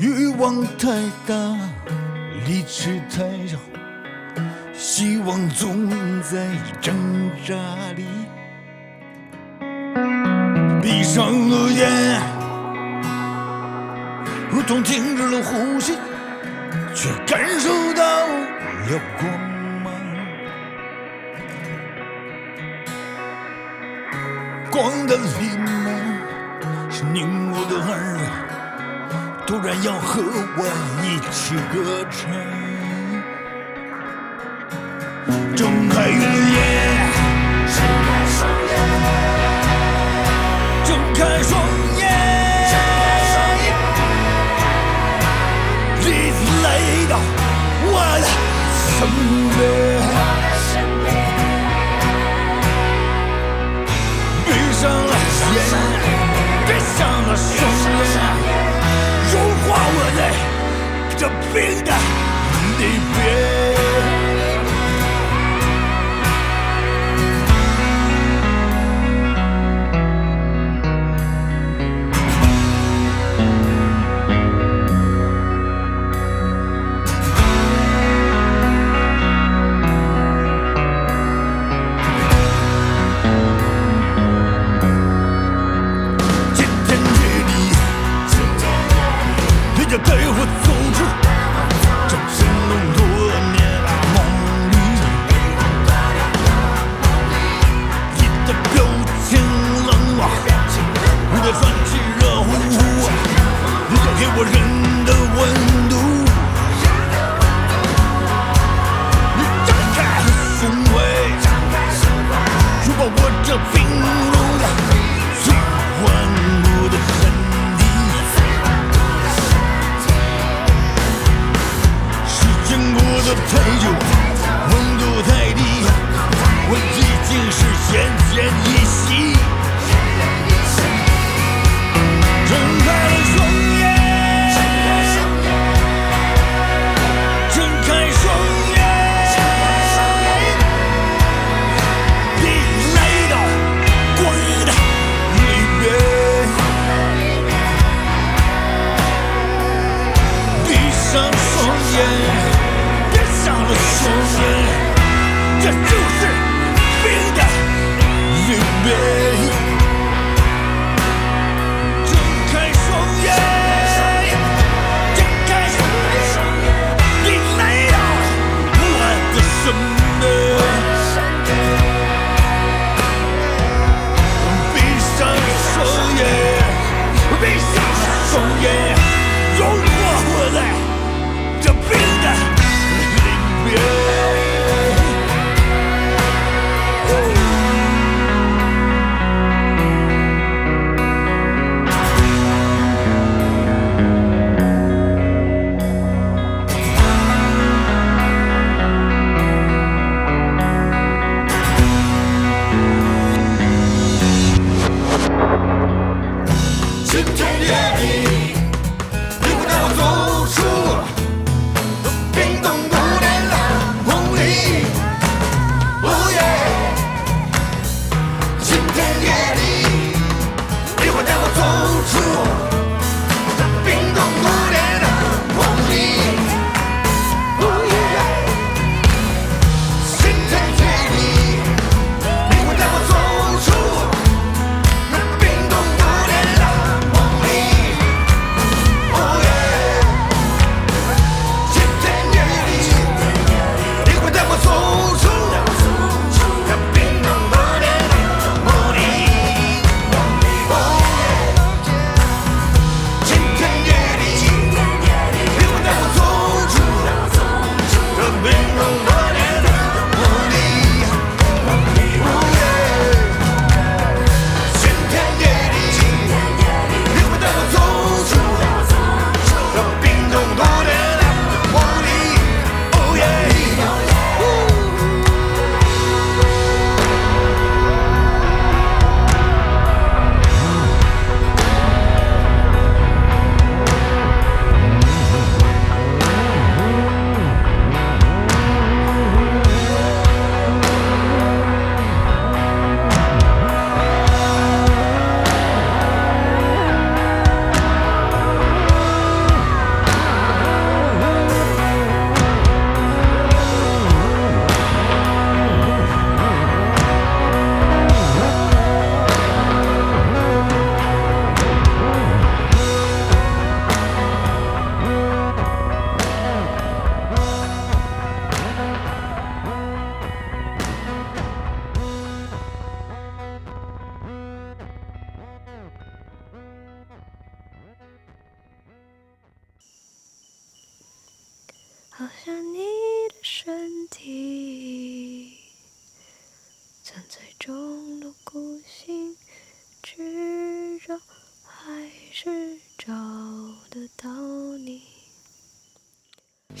[0.00, 1.34] 欲望太大，
[2.46, 3.56] 理智太小，
[4.74, 5.88] 希望总
[6.20, 6.48] 在
[6.80, 6.96] 挣
[7.46, 7.54] 扎
[7.94, 8.04] 里。
[10.86, 12.22] 闭上了眼，
[14.48, 15.98] 如同停止了呼吸，
[16.94, 19.28] 却感受到了光。
[24.70, 25.66] 光的里面
[26.88, 28.16] 是凝固的二，
[29.44, 30.22] 突然要和
[30.56, 30.68] 我
[31.02, 32.30] 一起歌唱。
[35.56, 36.24] 睁开了
[36.54, 36.95] 眼。
[41.18, 41.85] 敢说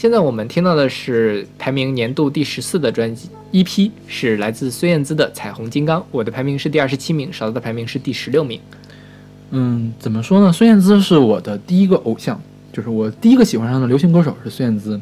[0.06, 8.60] 现在我们听到的是排名年度第十四的专辑 EP，是来自孙燕姿的《彩虹金刚》，我的排名是第二十七名，勺子的排名是第十六名。
[9.50, 10.52] 嗯，怎么说呢？
[10.52, 12.40] 孙燕姿是我的第一个偶像，
[12.72, 15.00] 就是我第一个喜欢上的流行歌手是孙燕姿，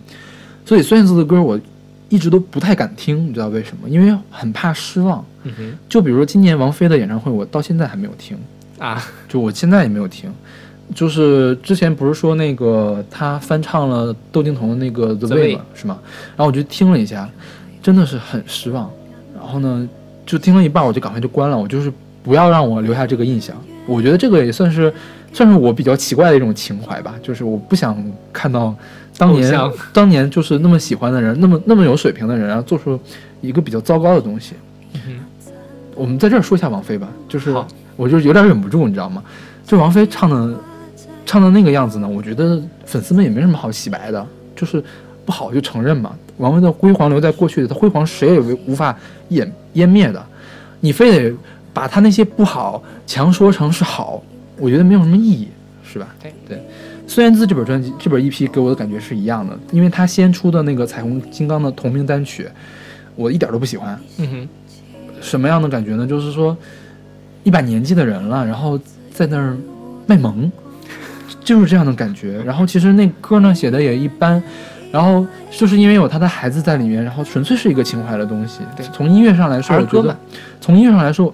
[0.64, 1.60] 所以孙燕姿的歌我
[2.08, 3.86] 一直都不太敢听，你知道为什么？
[3.86, 5.22] 因为很怕失望。
[5.42, 8.38] 嗯哼，就比如说今年王菲的演唱会，我到现在还没有听，
[8.78, 10.32] 啊，就我现在也没有听。
[10.92, 15.98] 就是之前不是说那个他翻唱了窦靖童的那个《The Way Way》嘛，是吗？
[16.36, 17.28] 然后我就听了一下，
[17.82, 18.90] 真的是很失望。
[19.34, 19.88] 然后呢，
[20.26, 21.56] 就听了一半，我就赶快就关了。
[21.56, 23.56] 我就是不要让我留下这个印象。
[23.86, 24.92] 我觉得这个也算是
[25.32, 27.96] 算是我比较奇怪的一种情怀吧，就是我不想
[28.32, 28.74] 看到
[29.16, 32.98] 当年当年就是那么喜欢的人，那么那么有水平的人，然后做出
[33.40, 34.54] 一个比较糟糕的东西。
[35.06, 35.20] 嗯
[35.94, 37.54] 我们在这儿说一下王菲吧，就是
[37.94, 39.22] 我就有点忍不住，你知道吗？
[39.64, 40.58] 就王菲唱的
[41.26, 44.82] 唱到那个样子呢，我觉得粉丝们也没什么好洗白的，就是
[45.24, 46.14] 不好就承认嘛。
[46.38, 48.96] 王菲的辉煌留在过去的，她辉煌谁也无无法
[49.28, 50.24] 掩湮灭的，
[50.80, 51.36] 你非得
[51.72, 54.22] 把她那些不好强说成是好，
[54.58, 55.48] 我觉得没有什么意义，
[55.84, 56.14] 是吧？
[56.20, 56.60] 对对。
[57.06, 62.48] 孙燕姿这本专辑这本 EP 给我的感觉是一样的，因为她先出的那个彩虹金刚的同名单曲，
[63.14, 63.98] 我一点都不喜欢。
[64.16, 64.48] 嗯哼，
[65.20, 66.06] 什么样的感觉呢？
[66.06, 66.56] 就是说，
[67.42, 68.80] 一把年纪的人了，然后
[69.12, 69.56] 在那儿
[70.06, 70.50] 卖萌，
[71.44, 72.42] 就是这样的感觉。
[72.44, 74.42] 然后其实那歌呢写的也一般，
[74.90, 78.60] 然后就是因为有他的孩子在里面，然后纯粹是一个情怀的东西。
[78.76, 80.16] 对从音乐上来说，我觉得
[80.60, 81.32] 从音乐上来说，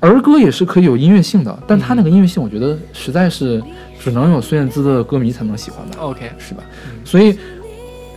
[0.00, 3.62] 儿歌也是可以有音乐性的，但他那个音乐性，我觉得实在是
[3.98, 5.96] 只能有孙燕姿的歌迷才能喜欢吧。
[6.00, 6.62] OK，是吧？
[7.04, 7.36] 所以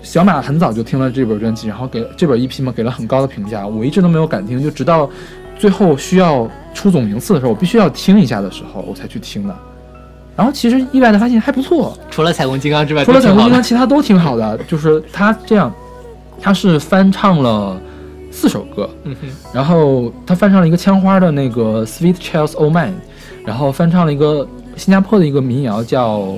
[0.04, 5.10] 小马很早就听了这本专辑，然后给这本 EP 嘛给了很高的评价，我一直都没有敢听，就直到
[5.58, 9.56] 最后需要出总名次的时候，我必须要听一下的时候，我才去听的。
[10.42, 14.58] 然后其实意外的发现还不错，除了彩虹金刚之外，除了彩虹金刚，其他都挺好的。
[14.68, 15.72] 就是他这样，
[16.42, 17.80] 他是翻唱了
[18.32, 22.88] 四首歌，嗯哼，然后他翻唱了一个枪花的那个《Sweet Child's O' Mine》，
[23.46, 26.18] 然后翻唱了一个新加坡的一个民谣叫《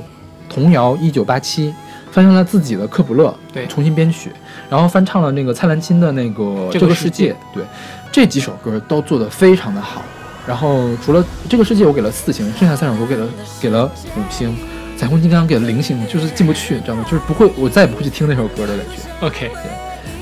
[0.50, 1.70] 童谣一九八七》，
[2.12, 3.66] 翻唱了自己的科普勒，对。
[3.68, 4.30] 重新编曲，
[4.70, 7.64] 然后翻唱了那个蔡澜钦的那个《这个世界》，对，
[8.12, 10.02] 这几首歌都做得非常的好。
[10.48, 13.28] 然后除了《这个世界》，我给了四星，剩下三首歌给了
[13.62, 13.86] 给了
[14.16, 14.56] 五星。
[14.96, 17.04] 彩虹金刚给了零星，就是进不去，你知道吗？
[17.04, 19.26] 就是不会，我再也不会去听那首歌的感觉。
[19.26, 19.72] OK，对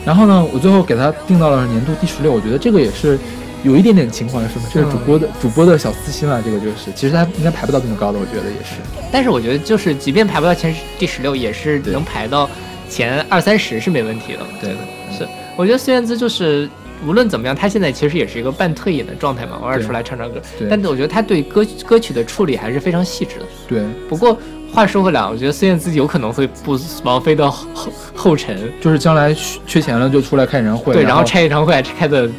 [0.06, 3.20] 然后呢，我最后给他定到了年度第十六，我觉得这个也是
[3.64, 4.66] 有一点点情怀，是吗？
[4.74, 8.78] 这是主播的、主播的小私心啊，这个就是，其实他应该排不到这么高的，我觉得也是。
[9.12, 12.50] 但是我觉得就是即便排不到前十第十六，也是能排到
[12.90, 14.40] 前二三十是没问题的。
[14.62, 14.78] 对的
[15.16, 16.68] 是，我觉得孙燕姿就是
[17.06, 20.42] 无论怎么样，他现在其实也是一个半退隐的状态嘛，偶尔出来唱唱歌。
[20.58, 20.68] 对。
[20.70, 23.46] 但是我觉得他对歌歌曲的处理还是非常细致的。
[23.68, 24.38] 对，不过
[24.72, 32.30] 话说回来，我觉得孙燕姿有可能会步王菲的后后后尘，就是将来缺缺钱了就出来开演唱会，对，然然后拆演唱会还开的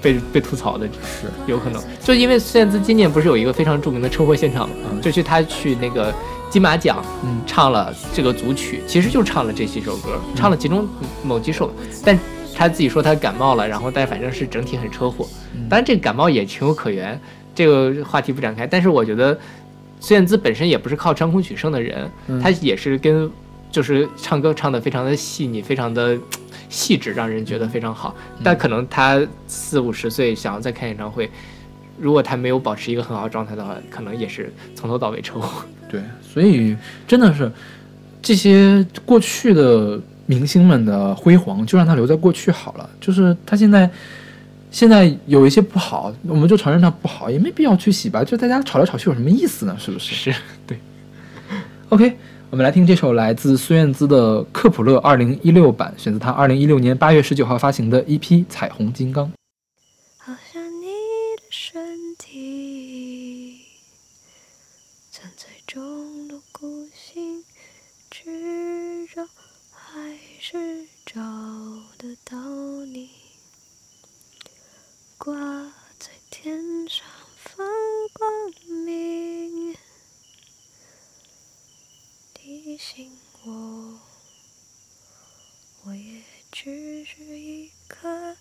[0.00, 1.26] 被被吐槽的，是。
[1.46, 5.00] 有可能，就因为孙燕姿今年不是有一个非常著名的车祸现场嘛，嗯。
[5.00, 6.14] 就去她去那个
[6.48, 7.40] 金马奖，嗯。
[7.46, 10.88] 唱了这个组曲，其实就唱了这几首歌，唱了其中
[11.24, 11.72] 某几首，
[12.04, 12.16] 但
[12.60, 17.18] 她自己说他感冒了，然后但反正是整体很车祸，嗯当然这个感冒也情有可原，
[17.54, 19.34] 这个话题不展开，但是我觉得
[19.98, 23.30] 孙燕姿本身也不是靠唱功取胜的人，嗯她也是跟
[23.72, 26.18] 就是唱歌唱得非常的细腻，非常的
[26.68, 28.14] 细致，让人觉得非常好。
[28.36, 31.30] 嗯但可能她四五十岁想要再开演唱会，
[31.98, 35.64] 如果她没有保持一个很好的状态的话，可能也是从头到尾车祸。
[35.90, 36.76] 对，所以
[37.08, 37.50] 真的是
[38.20, 39.98] 这些过去的
[40.30, 42.88] 明星们的辉煌，就让他留在过去好了。
[43.00, 43.90] 就是他现在
[44.70, 48.24] 现在有一些不好，我们就承认他不好，也没必要去洗白。
[48.24, 49.76] 就大家吵来吵去有什么意思呢？
[49.76, 50.14] 是不是？
[50.30, 50.78] 是对，
[51.90, 52.16] OK，
[52.50, 59.26] 我们来听这首来自孙燕姿的《克普勒》二零一六版，选择她二零一六年八月十九号发行的 EP《彩虹金刚》。
[60.18, 60.86] 好像你
[61.36, 61.82] 的身
[62.16, 63.62] 体，
[65.10, 65.82] 曾在中
[66.28, 67.42] 路孤行，
[68.08, 69.26] 执着
[69.72, 69.90] 还
[70.52, 71.20] 是找
[71.96, 72.36] 得到
[72.84, 73.08] 你，
[75.16, 75.32] 挂
[75.96, 77.64] 在天上放
[78.12, 78.28] 光
[78.84, 79.76] 明，
[82.34, 84.00] 提醒我，
[85.84, 88.36] 我也只是一颗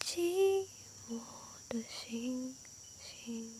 [0.00, 0.66] 寂
[1.08, 1.20] 寞
[1.68, 2.56] 的星
[3.00, 3.54] 星。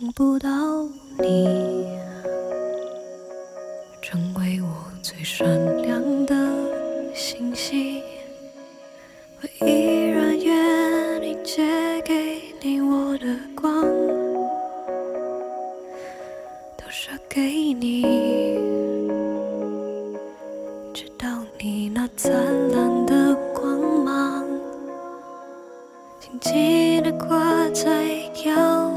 [0.00, 0.48] 等不到
[1.18, 1.88] 你，
[4.00, 4.68] 成为我
[5.02, 5.44] 最闪
[5.82, 6.36] 亮的
[7.12, 8.00] 星星。
[9.40, 13.26] 我依然愿意借给你我的
[13.60, 13.82] 光，
[16.76, 17.40] 都射给
[17.72, 18.02] 你，
[20.94, 21.26] 直到
[21.58, 22.32] 你那灿
[22.70, 24.46] 烂的光芒。
[26.20, 28.04] 轻轻地挂在
[28.44, 28.92] 腰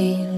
[0.00, 0.29] 进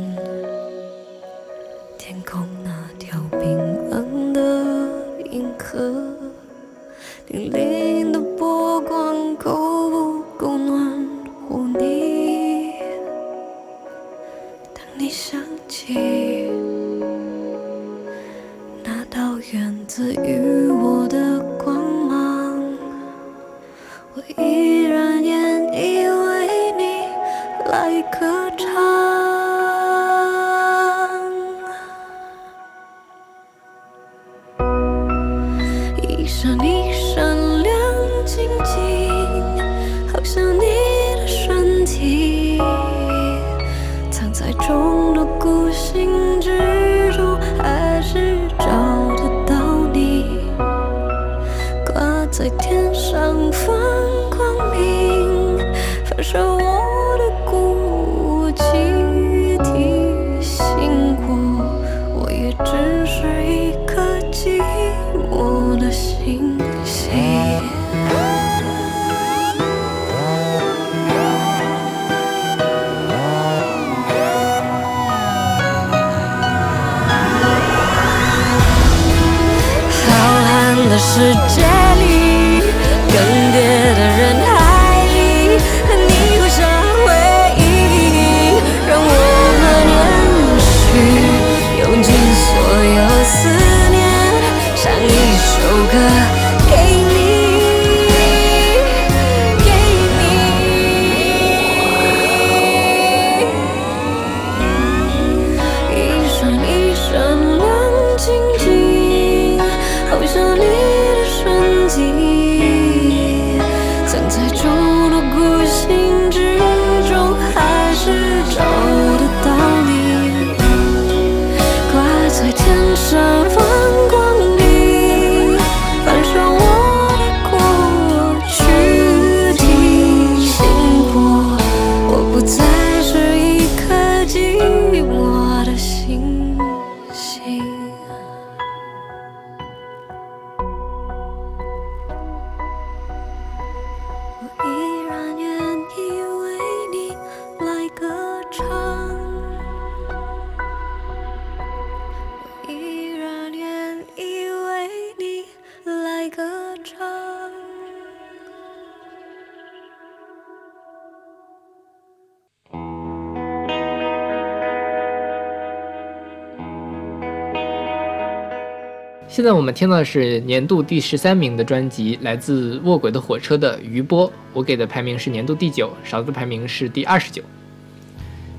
[169.32, 177.42] 现在我们听到的是年度第十三名的专辑，来自卧轨的火车的《余波》，我给的排名是年度第九，勺子排名是第二十九。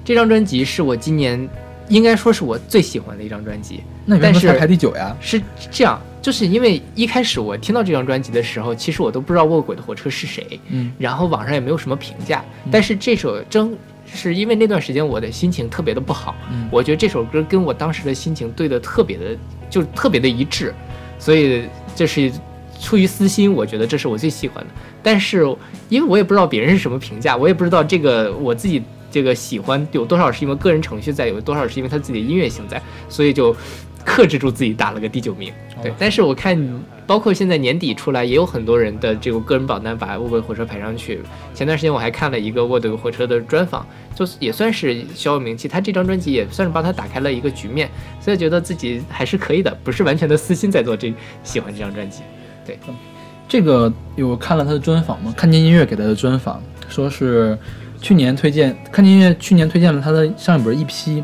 [0.03, 1.47] 这张专辑是我今年
[1.89, 5.15] 应该说是我最喜欢的一张专辑，但是那为什么才排第九呀？
[5.21, 13.77] 是这样，就是因为一开始我听到这张专辑的时候，其实我都不知道卧轨的火车是谁，嗯，然后网上也没有什么评价，但是这首正
[14.11, 19.37] 是因为那段时间我的心情特别的不好，嗯我觉得这首歌跟我当时的心情对的特别的，
[19.73, 20.71] 就特别的一致，
[21.17, 21.63] 所以
[21.95, 22.31] 这是
[22.79, 24.69] 出于私心，我觉得这是我最喜欢的。
[25.01, 25.43] 但是
[25.89, 33.55] 因为我也不知道别人是什么评价，我也不知道这个我自己这个喜欢有多少是因为个人程序在，有多少是因为他自己的音乐性在，所以就
[34.05, 35.51] 克制住自己打了个第九名。
[35.81, 36.57] 对，但是我看
[37.05, 41.19] 包括现在年底出来，也有很多人的这个个人榜单把卧轨火车排上去。
[41.53, 43.85] 前段时间我还看了一个卧轨火车的专访，
[44.15, 45.67] 就是也算是小有名气。
[45.67, 47.89] 他这张专辑也算是帮他打开了一个局面，
[48.21, 52.21] 所以觉得自己还是可以的，不是完全的私心在做这喜欢这张专辑。
[52.65, 52.79] 对，
[53.49, 55.33] 这个有看了他的专访吗？
[55.35, 57.57] 看见音乐给他的专访，说是
[57.99, 61.21] 去年推荐，看见音乐去年推荐了他的上一本 EP，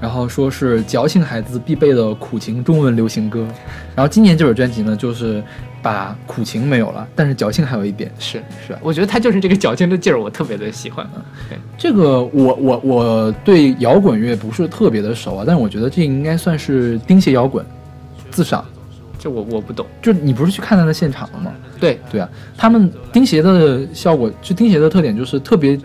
[0.00, 3.46] 然后说是矫情孩子必备的苦情中文流行歌，
[3.94, 5.42] 然后今年这本专辑呢，就是
[5.82, 8.10] 把苦情没有了，但是矫情还有一点。
[8.18, 11.04] 是是吧我觉得他就是这个矫情的劲儿，我特别的喜欢。
[11.48, 17.64] 对这个我我我对摇滚乐不是特别的熟啊，但是我觉得这应该算是钉鞋摇滚，
[18.30, 18.64] 自赏。
[19.20, 19.84] 这我我不懂。
[20.00, 21.52] 就是你不是去看他的现场了吗？
[21.80, 25.76] 对，对啊，他们钉鞋的效果，就钉鞋的特点就是特别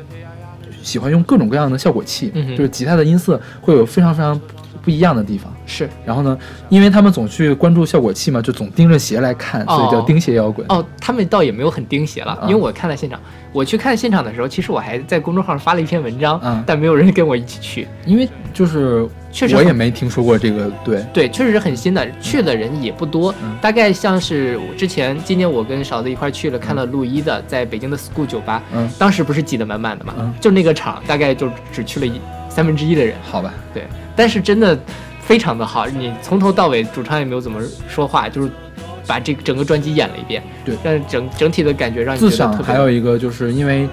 [0.83, 4.39] 喜欢用各种各样的效果器，嗯就是吉他的音色会有非常非常
[4.83, 5.51] 不一样的地方。
[5.65, 5.89] 是。
[6.05, 6.37] 然后呢，
[6.69, 10.65] 因为他们总去关注效果器嘛，就总盯着鞋来看，所以叫哦钉鞋摇滚。
[10.69, 13.19] 哦，他们倒也没有很钉鞋了，嗯因为我看了现场。
[13.51, 17.87] 我去看现场的时候，其实我还在公众号发了一篇文章，嗯但没有人跟我一起去。
[18.03, 23.55] 因为就是确实我也没听说过这个，对，对，确实是很新的，去的人也不多，嗯。
[23.61, 28.89] 大概像是我之前今年我跟勺子一块去了看了陆一的，在北京的 School 酒吧，嗯。
[28.97, 30.33] 当时不是挤得满满的嘛，嗯。
[30.41, 33.83] 就那个场大概就只去了一三分之一的人，好吧，对，
[34.15, 34.75] 但是真的
[35.25, 38.49] 非常的好，你从头到尾主唱也没有怎么说话，就是
[39.07, 40.75] 把这个整个专辑演了一遍，对。
[40.83, 43.87] 但是整整体的感觉让你自赏觉得特别还有一个就是因为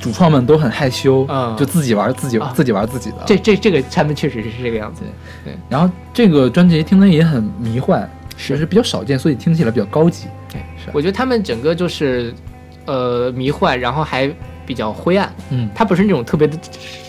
[0.00, 1.56] 主创们都很害羞，嗯。
[1.56, 2.52] 就自己玩自己、啊。
[2.54, 3.16] 自己玩自己的。
[3.26, 5.02] 这这这个他们确实是这个样子，
[5.44, 5.54] 对。
[5.68, 8.56] 然后这个专辑听的也很迷幻，是。
[8.56, 10.26] 是比较少见，所以听起来比较高级。
[10.50, 10.60] 对。
[10.76, 12.32] 是我觉得他们整个就是
[12.86, 14.30] 呃迷幻，然后还
[14.66, 15.32] 比较灰暗。
[15.50, 16.58] 嗯它不是那种特别的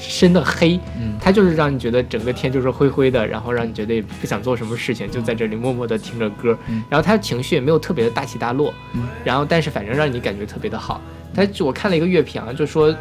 [0.01, 6.57] 深的黑，嗯它就是让你觉得整个天就是灰灰的，然后让你觉得也不想做什么事情，就在这里默默的听着歌。
[6.67, 11.01] 嗯然后它情绪也没有特别的大起大落，嗯然后但是反正让你感觉特别的好。
[11.33, 12.95] 他就我看了一个乐评啊，就说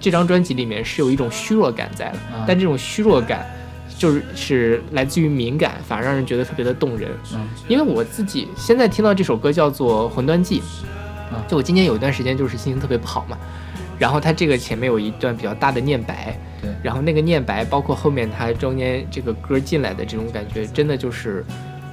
[0.00, 3.46] 这张专辑里面是有一种虚弱感在的，啊但这种虚弱感。
[3.98, 7.08] 就是是来自于敏感，反而让人觉得特别的动人。
[7.32, 10.60] 嗯因为我自己现在听到这首歌叫做《魂断记》，
[11.34, 13.38] 啊就我今年有一段时间就是心情特别不好嘛，
[13.98, 16.70] 然后它这个前面有一段比较大的念白，对。
[16.82, 21.44] 然后那个念白包括后面它中间这个歌进来的这种感觉，真的就是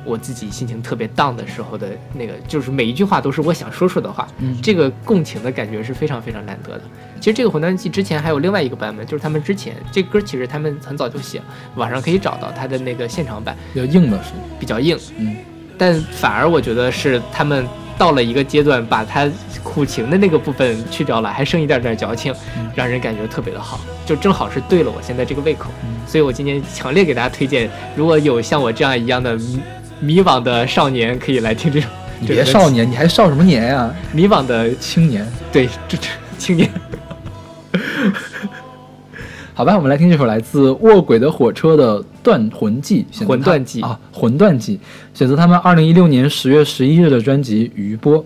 [0.06, 4.58] 我自己心情特别 down 的时候的那个，就是每一句话都是我想说说的话，嗯。
[4.62, 6.84] 这个共情的感觉是非常非常难得的。
[7.20, 11.45] 其实这个《混蛋记》之前还有另外一个版本，就是他们之前这歌其实他们很早就写了，
[11.76, 15.38] 网上可以找到它的那个现场版，比较硬的是，比较硬，嗯。
[15.78, 17.66] 但反而我觉得是他们
[17.98, 19.30] 到了一个阶段，把他
[19.64, 22.34] 苦情的那个部分去掉了，还剩一点点矫情，
[22.76, 25.70] 让人感觉特别的好，就正好是对了我现在这个胃口。
[26.06, 29.60] 所以我今天强烈给大家推荐，如果有像我这样一样的迷
[30.00, 31.89] 迷惘的少年，可以来听这种。
[32.20, 35.26] 你别少年，你还少什么年呀、迷惘的青年。
[35.52, 36.70] 对这这青年。
[39.56, 44.78] 好吧，我们来听这首来自卧轨的火车的《断魂记》，选择它魂断记啊，《魂断记》
[45.18, 48.18] 选择他们二零一六年十月十一日的专辑《余波》。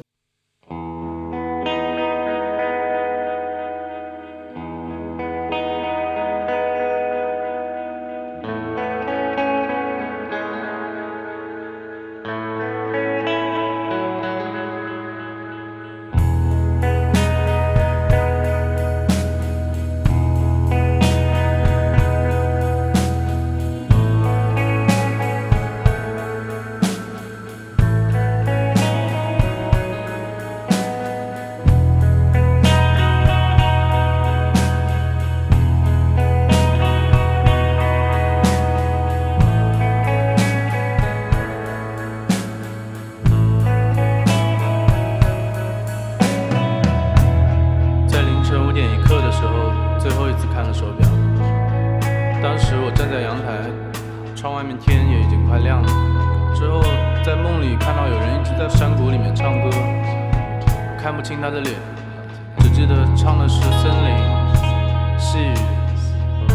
[50.78, 51.10] 手表。
[52.44, 53.66] 当时我站在阳台，
[54.36, 55.90] 窗外面天也已经快亮了。
[56.54, 56.80] 之后
[57.26, 59.72] 在梦里看到有人一直在山谷里面唱歌，
[61.02, 61.74] 看不清他的脸，
[62.60, 64.14] 只记得唱的是森林、
[65.18, 65.58] 细雨、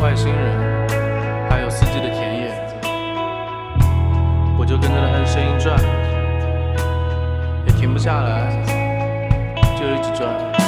[0.00, 0.88] 外星人，
[1.50, 2.52] 还有四季的田野。
[4.56, 5.76] 我就跟着他的声音转，
[7.66, 8.54] 也停不下来，
[9.74, 10.61] 就一直转。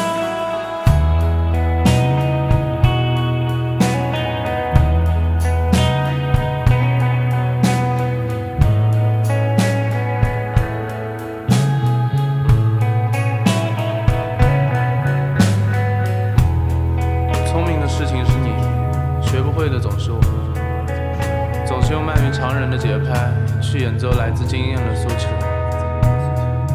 [22.74, 25.28] 的节拍去演奏来自经验的诉求。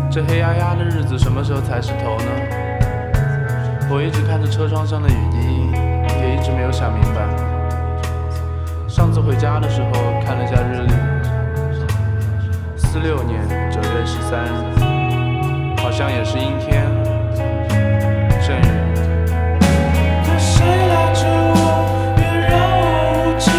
[0.09, 2.25] 这黑压压的日子什么时候才是头呢？
[3.91, 5.37] 我一直看着车窗上的雨滴，
[6.21, 7.27] 也一直没有想明白。
[8.87, 9.91] 上次回家的时候
[10.25, 10.93] 看了下日历，
[12.77, 14.47] 四六年九月十三日，
[15.81, 16.87] 好像也是阴天，
[18.39, 18.63] 阵雨。
[20.23, 22.87] 可谁拉着我，也让我
[23.19, 23.51] 无尽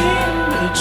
[0.49, 0.81] 的坠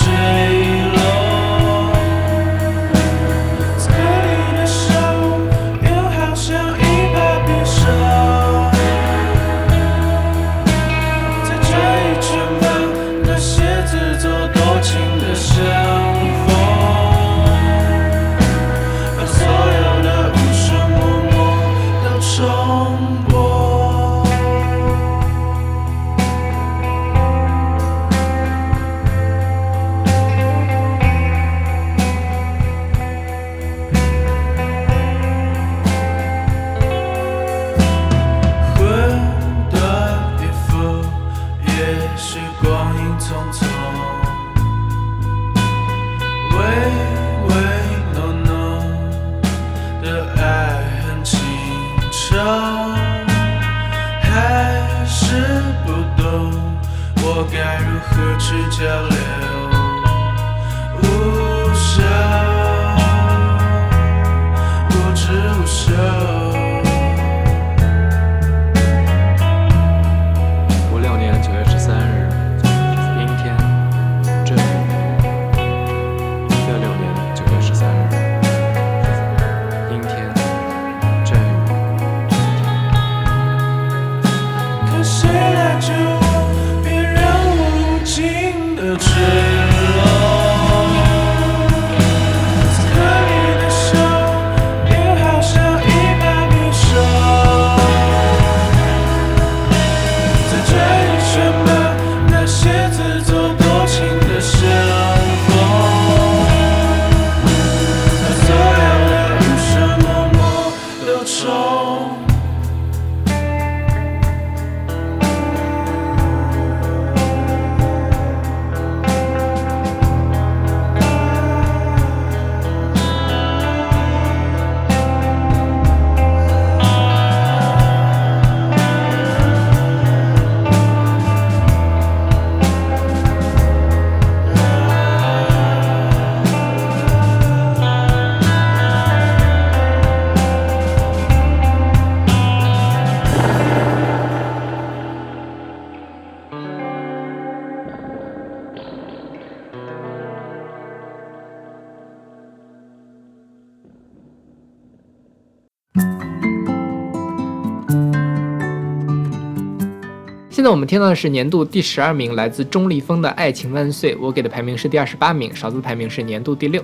[160.70, 166.80] 在我们听到的是年度第十二名，来自钟立风的《爱情万岁》，我给的排名是第二十八名，勺子排名是年度第六。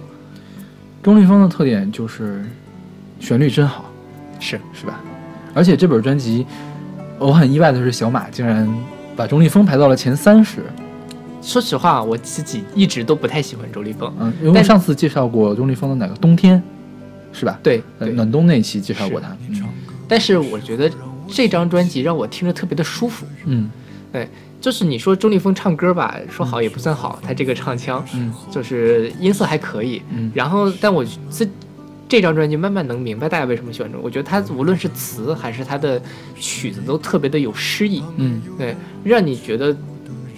[1.03, 2.43] 钟立风的特点就是
[3.19, 3.85] 旋律真好，
[4.39, 5.03] 是是吧？
[5.53, 6.47] 而且这本专辑，
[7.19, 8.67] 我很意外的是，小马竟然
[9.15, 10.63] 把钟立风排到了前三十。
[11.43, 14.11] 说实话，我自己一直都不太喜欢钟立风。
[14.19, 16.59] 嗯，因为上次介绍过钟立风的哪个冬天，
[17.31, 17.59] 是吧？
[17.61, 19.27] 对暖冬那一期介绍过他。
[19.47, 19.63] 嗯
[20.07, 20.87] 但是我觉得
[21.27, 23.25] 这张专辑让我听着特别的舒服。
[23.45, 23.69] 嗯
[24.11, 24.29] 对，
[24.61, 30.01] 就是你说钟立风唱歌吧，说好也不算好，他这个唱腔，嗯就是音色还可以。
[30.11, 31.45] 嗯然后，但我这
[32.07, 36.01] 这张专辑慢慢能明白大家为什么喜欢这，我觉得他无论是词还是他的
[36.39, 39.75] 曲子都特别的有诗意，嗯对，让你觉得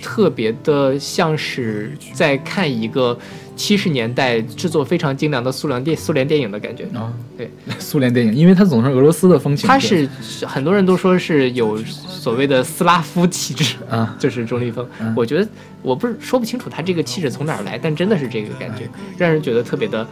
[0.02, 3.18] 特别的像是在看一个
[3.58, 6.86] 七十年代制作非常精良的苏联电苏联电影的感觉。
[6.94, 9.68] 啊，对，苏联电影，因为它总是俄罗斯的风情。
[9.68, 10.08] 它是
[10.46, 14.88] 很多人都说是有所谓的斯拉夫气质，啊，就是中立风。
[15.02, 15.50] 嗯我觉得
[15.82, 18.88] 我不是说不清楚他这个气质从哪儿来，但真的是这个感觉，
[19.18, 20.08] 让人觉得特别的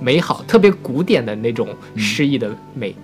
[0.00, 2.94] 美好，特别古典的那种诗意的美。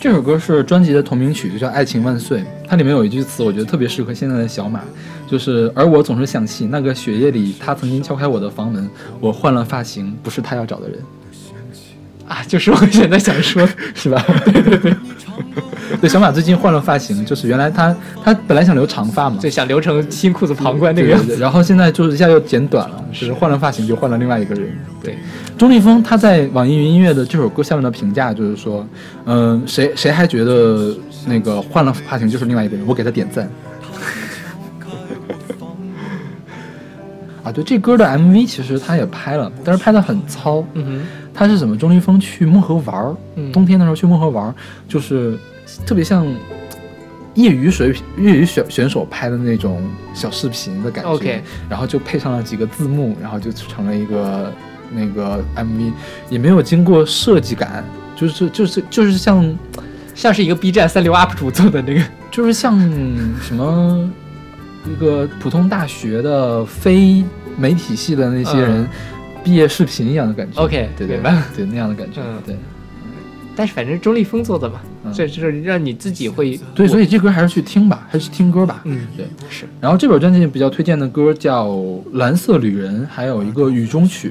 [0.00, 2.40] 这首歌是专辑的同名曲，就叫《爱情万岁》。
[2.68, 4.80] 它里面有一句词，我觉得特别适合现在的小马，
[5.26, 8.88] 就是“而我总是想起那个雪夜里，他曾经敲开我的房门，
[9.18, 10.98] 我换了发型，不是他要找的人，
[12.28, 14.94] 啊，就是我现在想说，是吧？”对对对。
[16.00, 21.36] 对，小马最近换了发型，就是原来他他本来想留长发嘛，对想留成新裤子旁观那个样子。
[21.36, 24.68] 然后现在就是一下又剪短了，就是换了发型就换了另外一个人。
[25.02, 25.16] 对，
[25.56, 28.86] 钟立风他在网易云音乐的这首歌下面的评价就是说，
[29.26, 30.94] 嗯、谁谁还觉得
[31.26, 33.48] 那个换了发型就是另外一个人，我给他点赞。
[37.42, 40.64] 啊，对，这歌的 MV 其实他也拍了，但是拍的很糙。
[40.74, 41.00] 嗯哼，
[41.34, 44.54] 他是怎么钟立风去漠河玩儿，嗯冬天的时候去漠河玩儿，
[44.86, 45.38] 就是
[45.86, 46.26] 特别像
[47.34, 49.82] 业余水平业余选选手拍的那种
[50.14, 51.10] 小视频的感觉。
[51.10, 54.52] OK 然后就配上了几个字幕，然后就成了一个
[54.92, 55.92] 那个 MV，
[56.30, 57.84] 也没有经过设计感，
[58.16, 59.58] 就是就是就是像
[60.14, 62.02] 像是一个 B 站三流 UP 主做的那个。
[62.30, 62.78] 就是像
[63.40, 64.08] 什么
[64.86, 67.24] 一个普通大学的非
[67.56, 68.88] 媒体系的那些人嗯
[69.42, 70.60] 毕业视频一样的感觉。
[70.60, 72.20] OK，对对明白了对那样的感觉。
[72.20, 72.56] 嗯对
[73.56, 78.82] 但是反正钟立风做的嘛，嗯这就是让你自己会对，所以这歌还是去听吧，还是去听歌吧。
[78.84, 79.26] 嗯对。
[79.48, 79.66] 是。
[79.80, 81.68] 然后这本专辑比较推荐的歌叫
[82.12, 84.30] 《蓝色旅人》，还有一个《雨中曲》。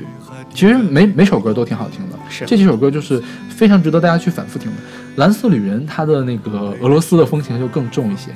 [0.54, 2.46] 其实每每首歌都挺好听的，是。
[2.46, 4.78] 这几首歌就是非常值得大家去反复听的。
[5.18, 8.32] 《蓝色旅人》它的那个俄罗斯的风情就更重一些，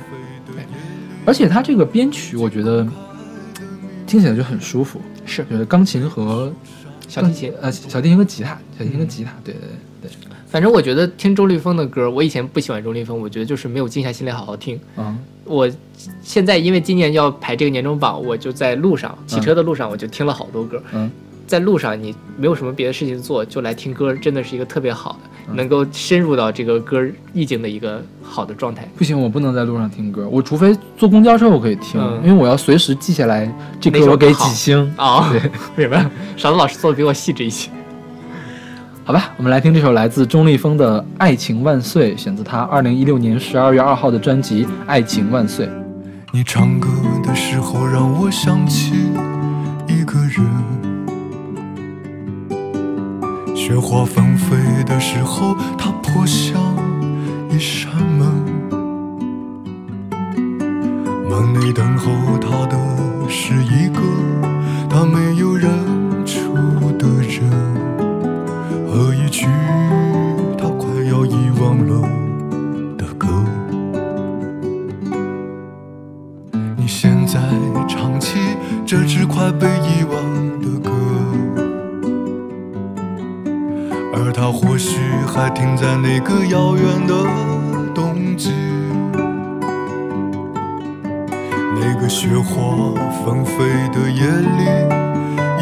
[0.46, 0.64] 对，
[1.26, 2.86] 而且它这个编曲我觉得
[4.06, 5.44] 听起来就很舒服，是。
[5.50, 6.52] 就是钢琴和
[7.08, 7.54] 小提琴。
[7.62, 9.76] 呃小提琴和吉他，小提琴和吉他，对对对对，
[10.52, 14.78] 反正我觉得听周立峰的歌，我以前不喜欢周立峰，我觉得就是没有静下心来好好听。
[14.98, 15.70] 嗯我
[16.22, 20.82] 现在因为今年要排这个年终榜，我就在路上骑车的路上，我就听了好多歌。
[20.94, 21.10] 嗯
[21.48, 25.54] 在路上你没有什么别的事情做，就来听歌，真的是一个特别好的。
[25.54, 28.88] 能够深入到这个歌意境的一个好的状态。
[28.96, 34.94] 不行，我不能在路上听歌，我除非坐公交车我可以听，嗯因为我要随时记下来这哪歌我给几星。
[34.98, 35.42] 哦，对，
[35.76, 36.12] 明白了。
[36.38, 37.70] 勺子老师做的比我细致一些。
[39.12, 45.66] 好吧，我们来听这首来自钟立风的《爱情万岁》，选自他二零一六年十二月二号的专辑《爱情万岁》。
[46.32, 46.88] 你唱歌
[47.22, 48.94] 的时候让我想起
[49.86, 50.48] 一个人，
[53.54, 54.56] 雪花纷飞
[54.86, 56.56] 的时候，它泼向
[57.50, 58.26] 一扇门，
[61.30, 62.10] 门内等候
[62.40, 62.78] 他的
[63.28, 64.00] 是一个
[64.90, 65.91] 他没有人。
[72.98, 73.28] 的歌。
[76.78, 77.40] 你现在
[77.88, 78.40] 唱起
[78.86, 80.14] 这支快被遗忘
[80.60, 80.92] 的歌，
[84.14, 87.14] 而它或许还停在那个遥远的
[87.94, 88.52] 冬季，
[91.80, 92.94] 那个雪花
[93.24, 93.64] 纷飞
[93.94, 94.64] 的夜里，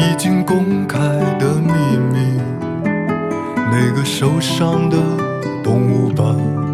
[0.04, 0.98] 已经公开
[1.38, 1.72] 的秘
[2.12, 2.40] 密，
[3.70, 4.96] 那个受伤的
[5.70, 6.69] 动物般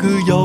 [0.00, 0.39] 停在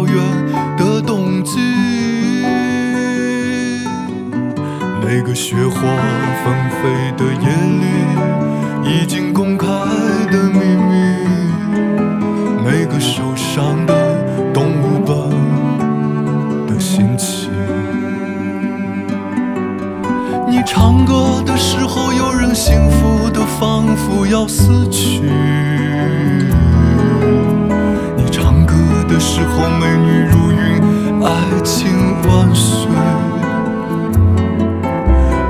[29.16, 31.32] 的时候，美女如云，爱
[31.64, 31.88] 情
[32.28, 32.92] 万岁。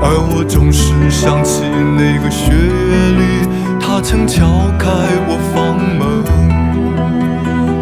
[0.00, 1.64] 而我总是想起
[1.98, 3.42] 那个雪夜里，
[3.80, 4.46] 他曾敲
[4.78, 4.86] 开
[5.26, 6.00] 我房门。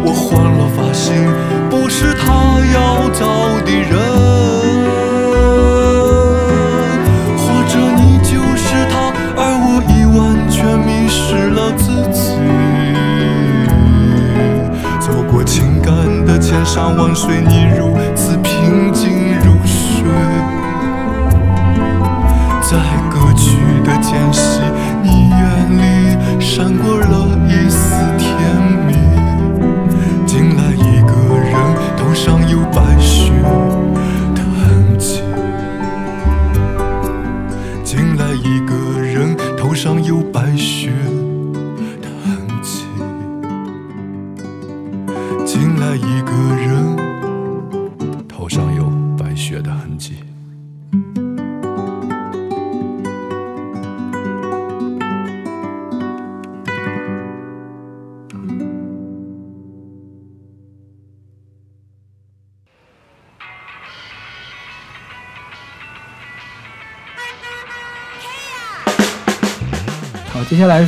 [0.03, 1.13] 我换了发型，
[1.69, 2.25] 不是他
[2.73, 3.21] 要找
[3.61, 3.93] 的人。
[7.37, 12.34] 或者你就是他，而我已完全迷失了自己。
[16.55, 20.05] 千山万水，你如此平静如水。
[22.61, 22.77] 在
[23.09, 24.44] 歌曲的间隙，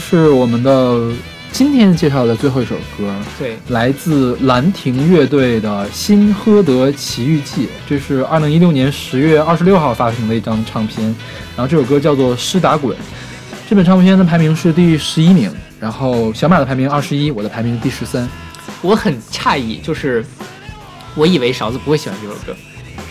[0.09, 1.11] 是我们的
[1.51, 11.13] 今天介绍的最后一首歌，对，来自兰亭乐队的《新喝德奇遇记》，这是二零一六年十月二十六号发行的一张唱片。
[11.57, 12.95] 然后这首歌叫做《湿打滚》，
[13.69, 18.29] 这本唱片的排名是第十一名，然后小马的排名二十一，我的排名第十三。
[18.81, 20.25] 我很诧异，就是
[21.15, 22.55] 我以为勺子不会喜欢这首歌。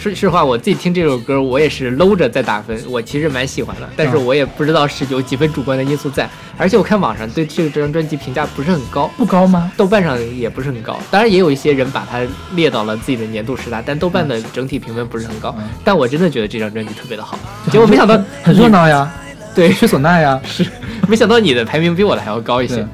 [0.06, 9.72] 说实话，我自己听这首歌，我也是搂着在打分，我其实蛮喜欢的，但是嗯我也不知道是有几分主观的因素在，而且我看网上对这张专辑评价不是很高，不高吗？
[9.76, 12.20] 豆瓣上也不是很高，当然也有一些人把它
[12.54, 15.52] 列到了自己的年度十大，但豆瓣的整体评分不是很高。
[15.58, 17.36] 嗯但我真的觉得这张专辑特别的好，
[17.72, 19.12] 结果没想到很热，闹呀，
[19.54, 20.64] 对，缺唢呐呀，是
[21.08, 22.86] 没想到你的排名比我的还要高一些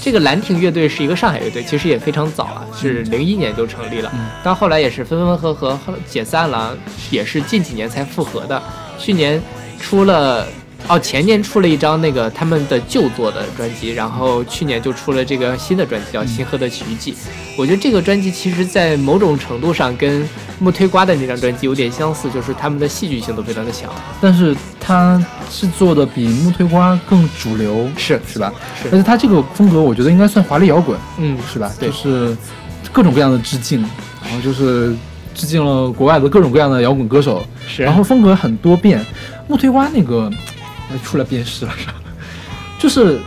[0.00, 6.76] 这个兰亭乐队是一个上海乐队，其实也非常早啊，是零一年就成立了，嗯但后来也是分分合合，解散了，
[7.10, 8.62] 也是近几年才复合的。
[8.98, 9.42] 去年
[9.80, 10.46] 出了。
[10.86, 17.12] 哦，前年出了一张那个他们的旧作的专辑，然后去年就出了这个新的专辑叫《星河的奇遇记》。
[17.58, 20.26] 我觉得这个专辑其实，在某种程度上跟
[20.60, 23.90] 木推瓜的那张专辑有点相似，就是他们的戏剧性都非常的强。
[24.20, 28.50] 但是他是做的比木推瓜更主流，是是吧？
[28.80, 31.70] 是而且他这个风格，我觉得应该算华丽摇滚，嗯，是吧？
[31.78, 32.34] 对就是
[32.92, 33.82] 各种各样的致敬，
[34.24, 34.96] 然后就是
[35.34, 37.82] 致敬了国外的各种各样的摇滚歌手，是。
[37.82, 39.04] 然后风格很多变。
[39.48, 40.30] 木推瓜那个呃
[41.04, 41.94] 出来鞭尸了，是吧？
[42.78, 43.18] 就是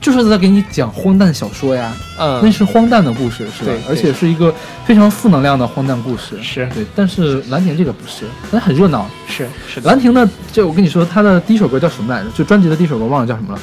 [0.00, 3.80] 就是在给你讲荒诞小说呀，嗯，那是荒诞的故事，是吧对？
[3.88, 4.54] 而且是一个
[4.86, 6.86] 非常负能量的荒诞故事，是对。
[6.94, 9.06] 但是兰亭这个不是，但很热闹。
[9.26, 12.30] 是是的，兰亭的，就我跟你说，他的第一首歌叫什么来着？
[12.30, 13.60] 就专辑的第一首歌忘了叫什么了。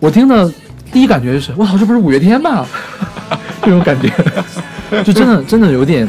[0.00, 0.52] 我听的
[0.92, 2.66] 第一感觉就是，我操，这不是五月天吗？
[3.62, 4.10] 这种感觉，
[5.04, 6.08] 就真的真的有点，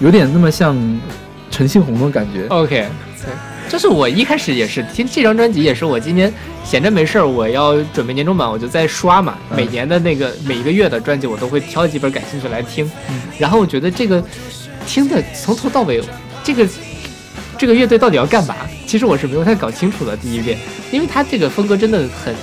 [0.00, 0.76] 有点那么像
[1.50, 2.46] 陈信宏的感觉。
[2.48, 2.86] OK，
[3.24, 3.32] 对，
[3.72, 6.30] 就是我一开始也是听这张专辑，也是我今年
[6.62, 9.38] 闲着没事儿，我要准备年终版，我就在刷嘛。
[9.48, 12.84] 嗯每年的那个每一个月的专辑，我都会挑几本感兴趣来听。
[13.08, 14.22] 嗯然后我觉得这个
[14.86, 16.02] 听的从头到尾，
[16.44, 16.68] 这个
[17.56, 18.54] 这个乐队到底要干嘛？
[18.86, 20.14] 其实我是没有太搞清楚的。
[20.18, 20.58] 第一遍，
[20.90, 22.34] 因为他这个风格真的很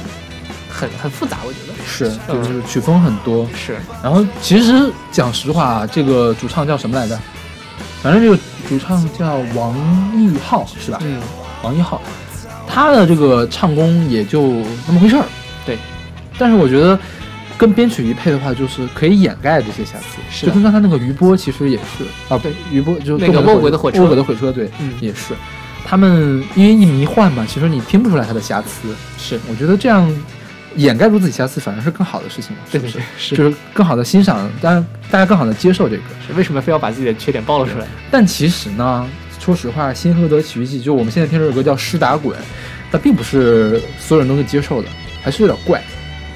[0.67, 3.47] 很很复杂，我觉得是，就是曲风很多。
[3.55, 7.19] 是然后其实讲实话啊，这个主唱叫什么来着？
[8.01, 9.75] 反正这个主唱叫王
[10.17, 10.99] 毅浩，是吧？
[11.03, 11.19] 嗯，
[11.63, 12.01] 王一浩，
[12.67, 15.25] 他的这个唱功也就那么回事儿。
[15.65, 15.77] 对，
[16.37, 16.97] 但是我觉得
[17.57, 20.17] 跟编曲一配的话，就是可以掩盖这些瑕疵。
[20.31, 25.33] 是就跟刚才那个余波其实也是啊，对，余波就是那个动卧轨的火车卧轨的火车，对，嗯也是。
[25.85, 28.95] 他们因为一迷幻嘛，其实你听不出来他的瑕疵。
[29.17, 30.09] 是，我觉得这样
[30.79, 32.93] 掩盖住自己瑕疵，反而是更好的事情嘛，对不是？
[32.93, 36.03] 对是就是更好的欣赏，当然大家更好的接受这个。
[36.25, 37.85] 是为什么非要把自己的缺点暴露出来？
[38.09, 39.07] 但其实呢，
[39.39, 42.37] 说实话，《新赫德奇遇记》就我们现在听这首歌叫《湿打滚》，
[42.91, 44.87] 它并不是所有人都能接受的，
[45.21, 45.83] 还是有点怪，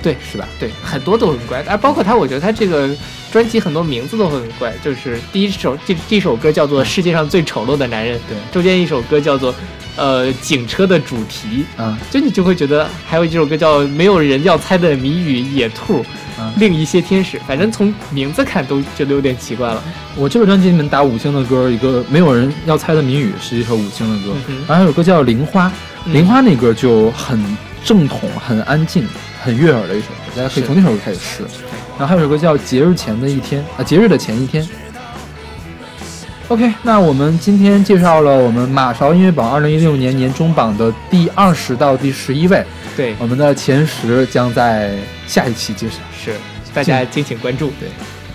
[0.02, 0.48] 对，是吧？
[0.60, 2.90] 对，很多都很怪，而包括他，我觉得他这个
[3.32, 9.56] 专辑很多名字都很怪，就是第一首这第一首歌叫做《世界上最丑陋的男人》，对中间一首歌叫做
[9.96, 16.04] 呃警车的主题，啊、就你就会觉得还有一首歌叫没有人要猜的谜语野兔，
[16.40, 19.84] 嗯另一些天使，反正从名字看都觉得有点奇怪了。
[20.16, 25.68] 我这个专辑里面打五星的歌，一个没有人要猜的谜语是一首五星的歌，嗯然后还有首歌叫《零花》，
[26.06, 27.40] 嗯铃花那歌就很
[27.84, 29.08] 正统、很安静、
[29.42, 31.44] 很悦耳的一首歌，大家可以从那首歌开始试。
[32.00, 34.68] 然后还有首歌叫《节日前的一天》啊，节日的前一天。
[36.54, 42.64] OK，那我们今天介绍了我们马勺音乐榜二零一六年年终榜的第二十到第十一位，
[42.96, 45.96] 对，我们的前十将在下一期揭晓。
[46.16, 46.36] 是，
[46.72, 47.72] 大家敬请关注。
[47.80, 47.90] 对，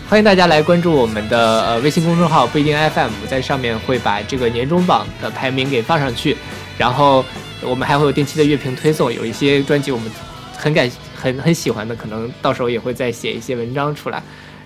[0.08, 6.36] 欢迎大家来关注我们的呃微信公众号不一定 FM，在上面会把这个年终榜的排名给放上去，
[6.76, 7.24] 然后
[7.62, 10.10] 我们还会有定期的乐评推送，有一些专辑我们
[10.56, 14.20] 很感很很喜欢的，可能到时候也会再写一些文章出来。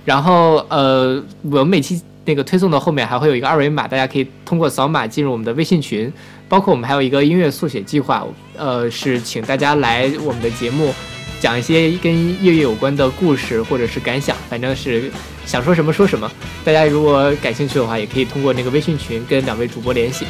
[0.07, 6.13] 然后呃，我们每期那个推送的后面还会有一个二维码，大家可以通过扫码进入我们的微信群，
[6.49, 8.25] 包括我们还有一个音乐速写计划，
[8.57, 10.93] 呃，是请大家来我们的节目。
[11.41, 15.11] 讲一些跟乐乐有关的故事或者是感想，反正是
[15.45, 16.31] 想说什么说什么。
[16.65, 20.25] 大家如果感兴趣的话，也可以通过那个微信群跟两位主播联系。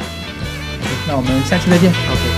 [1.07, 1.91] 那我们下期再见。
[1.91, 2.32] OK，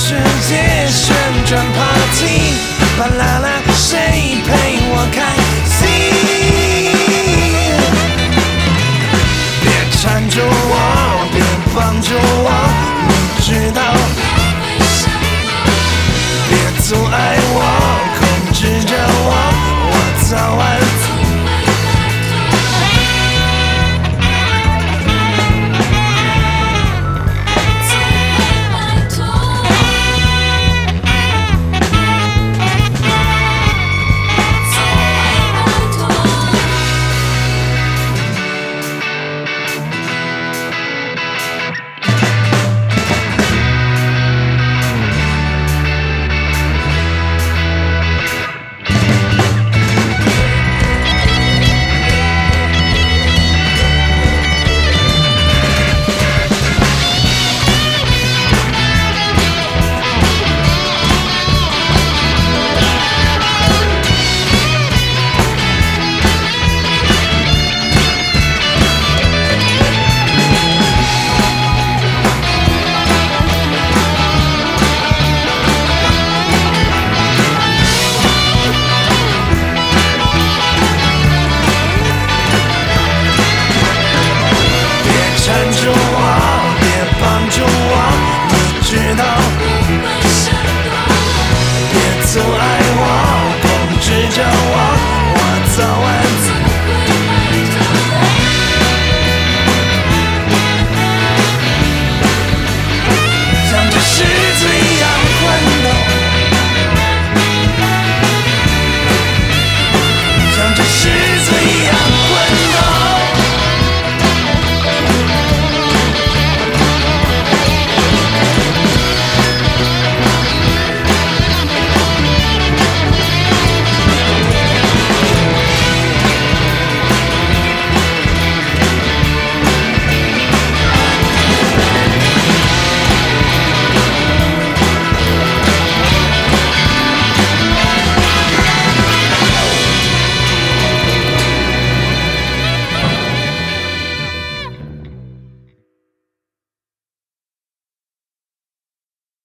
[0.00, 0.14] 世
[0.48, 1.12] 界旋
[1.44, 2.54] 转 party
[2.96, 3.37] 巴啦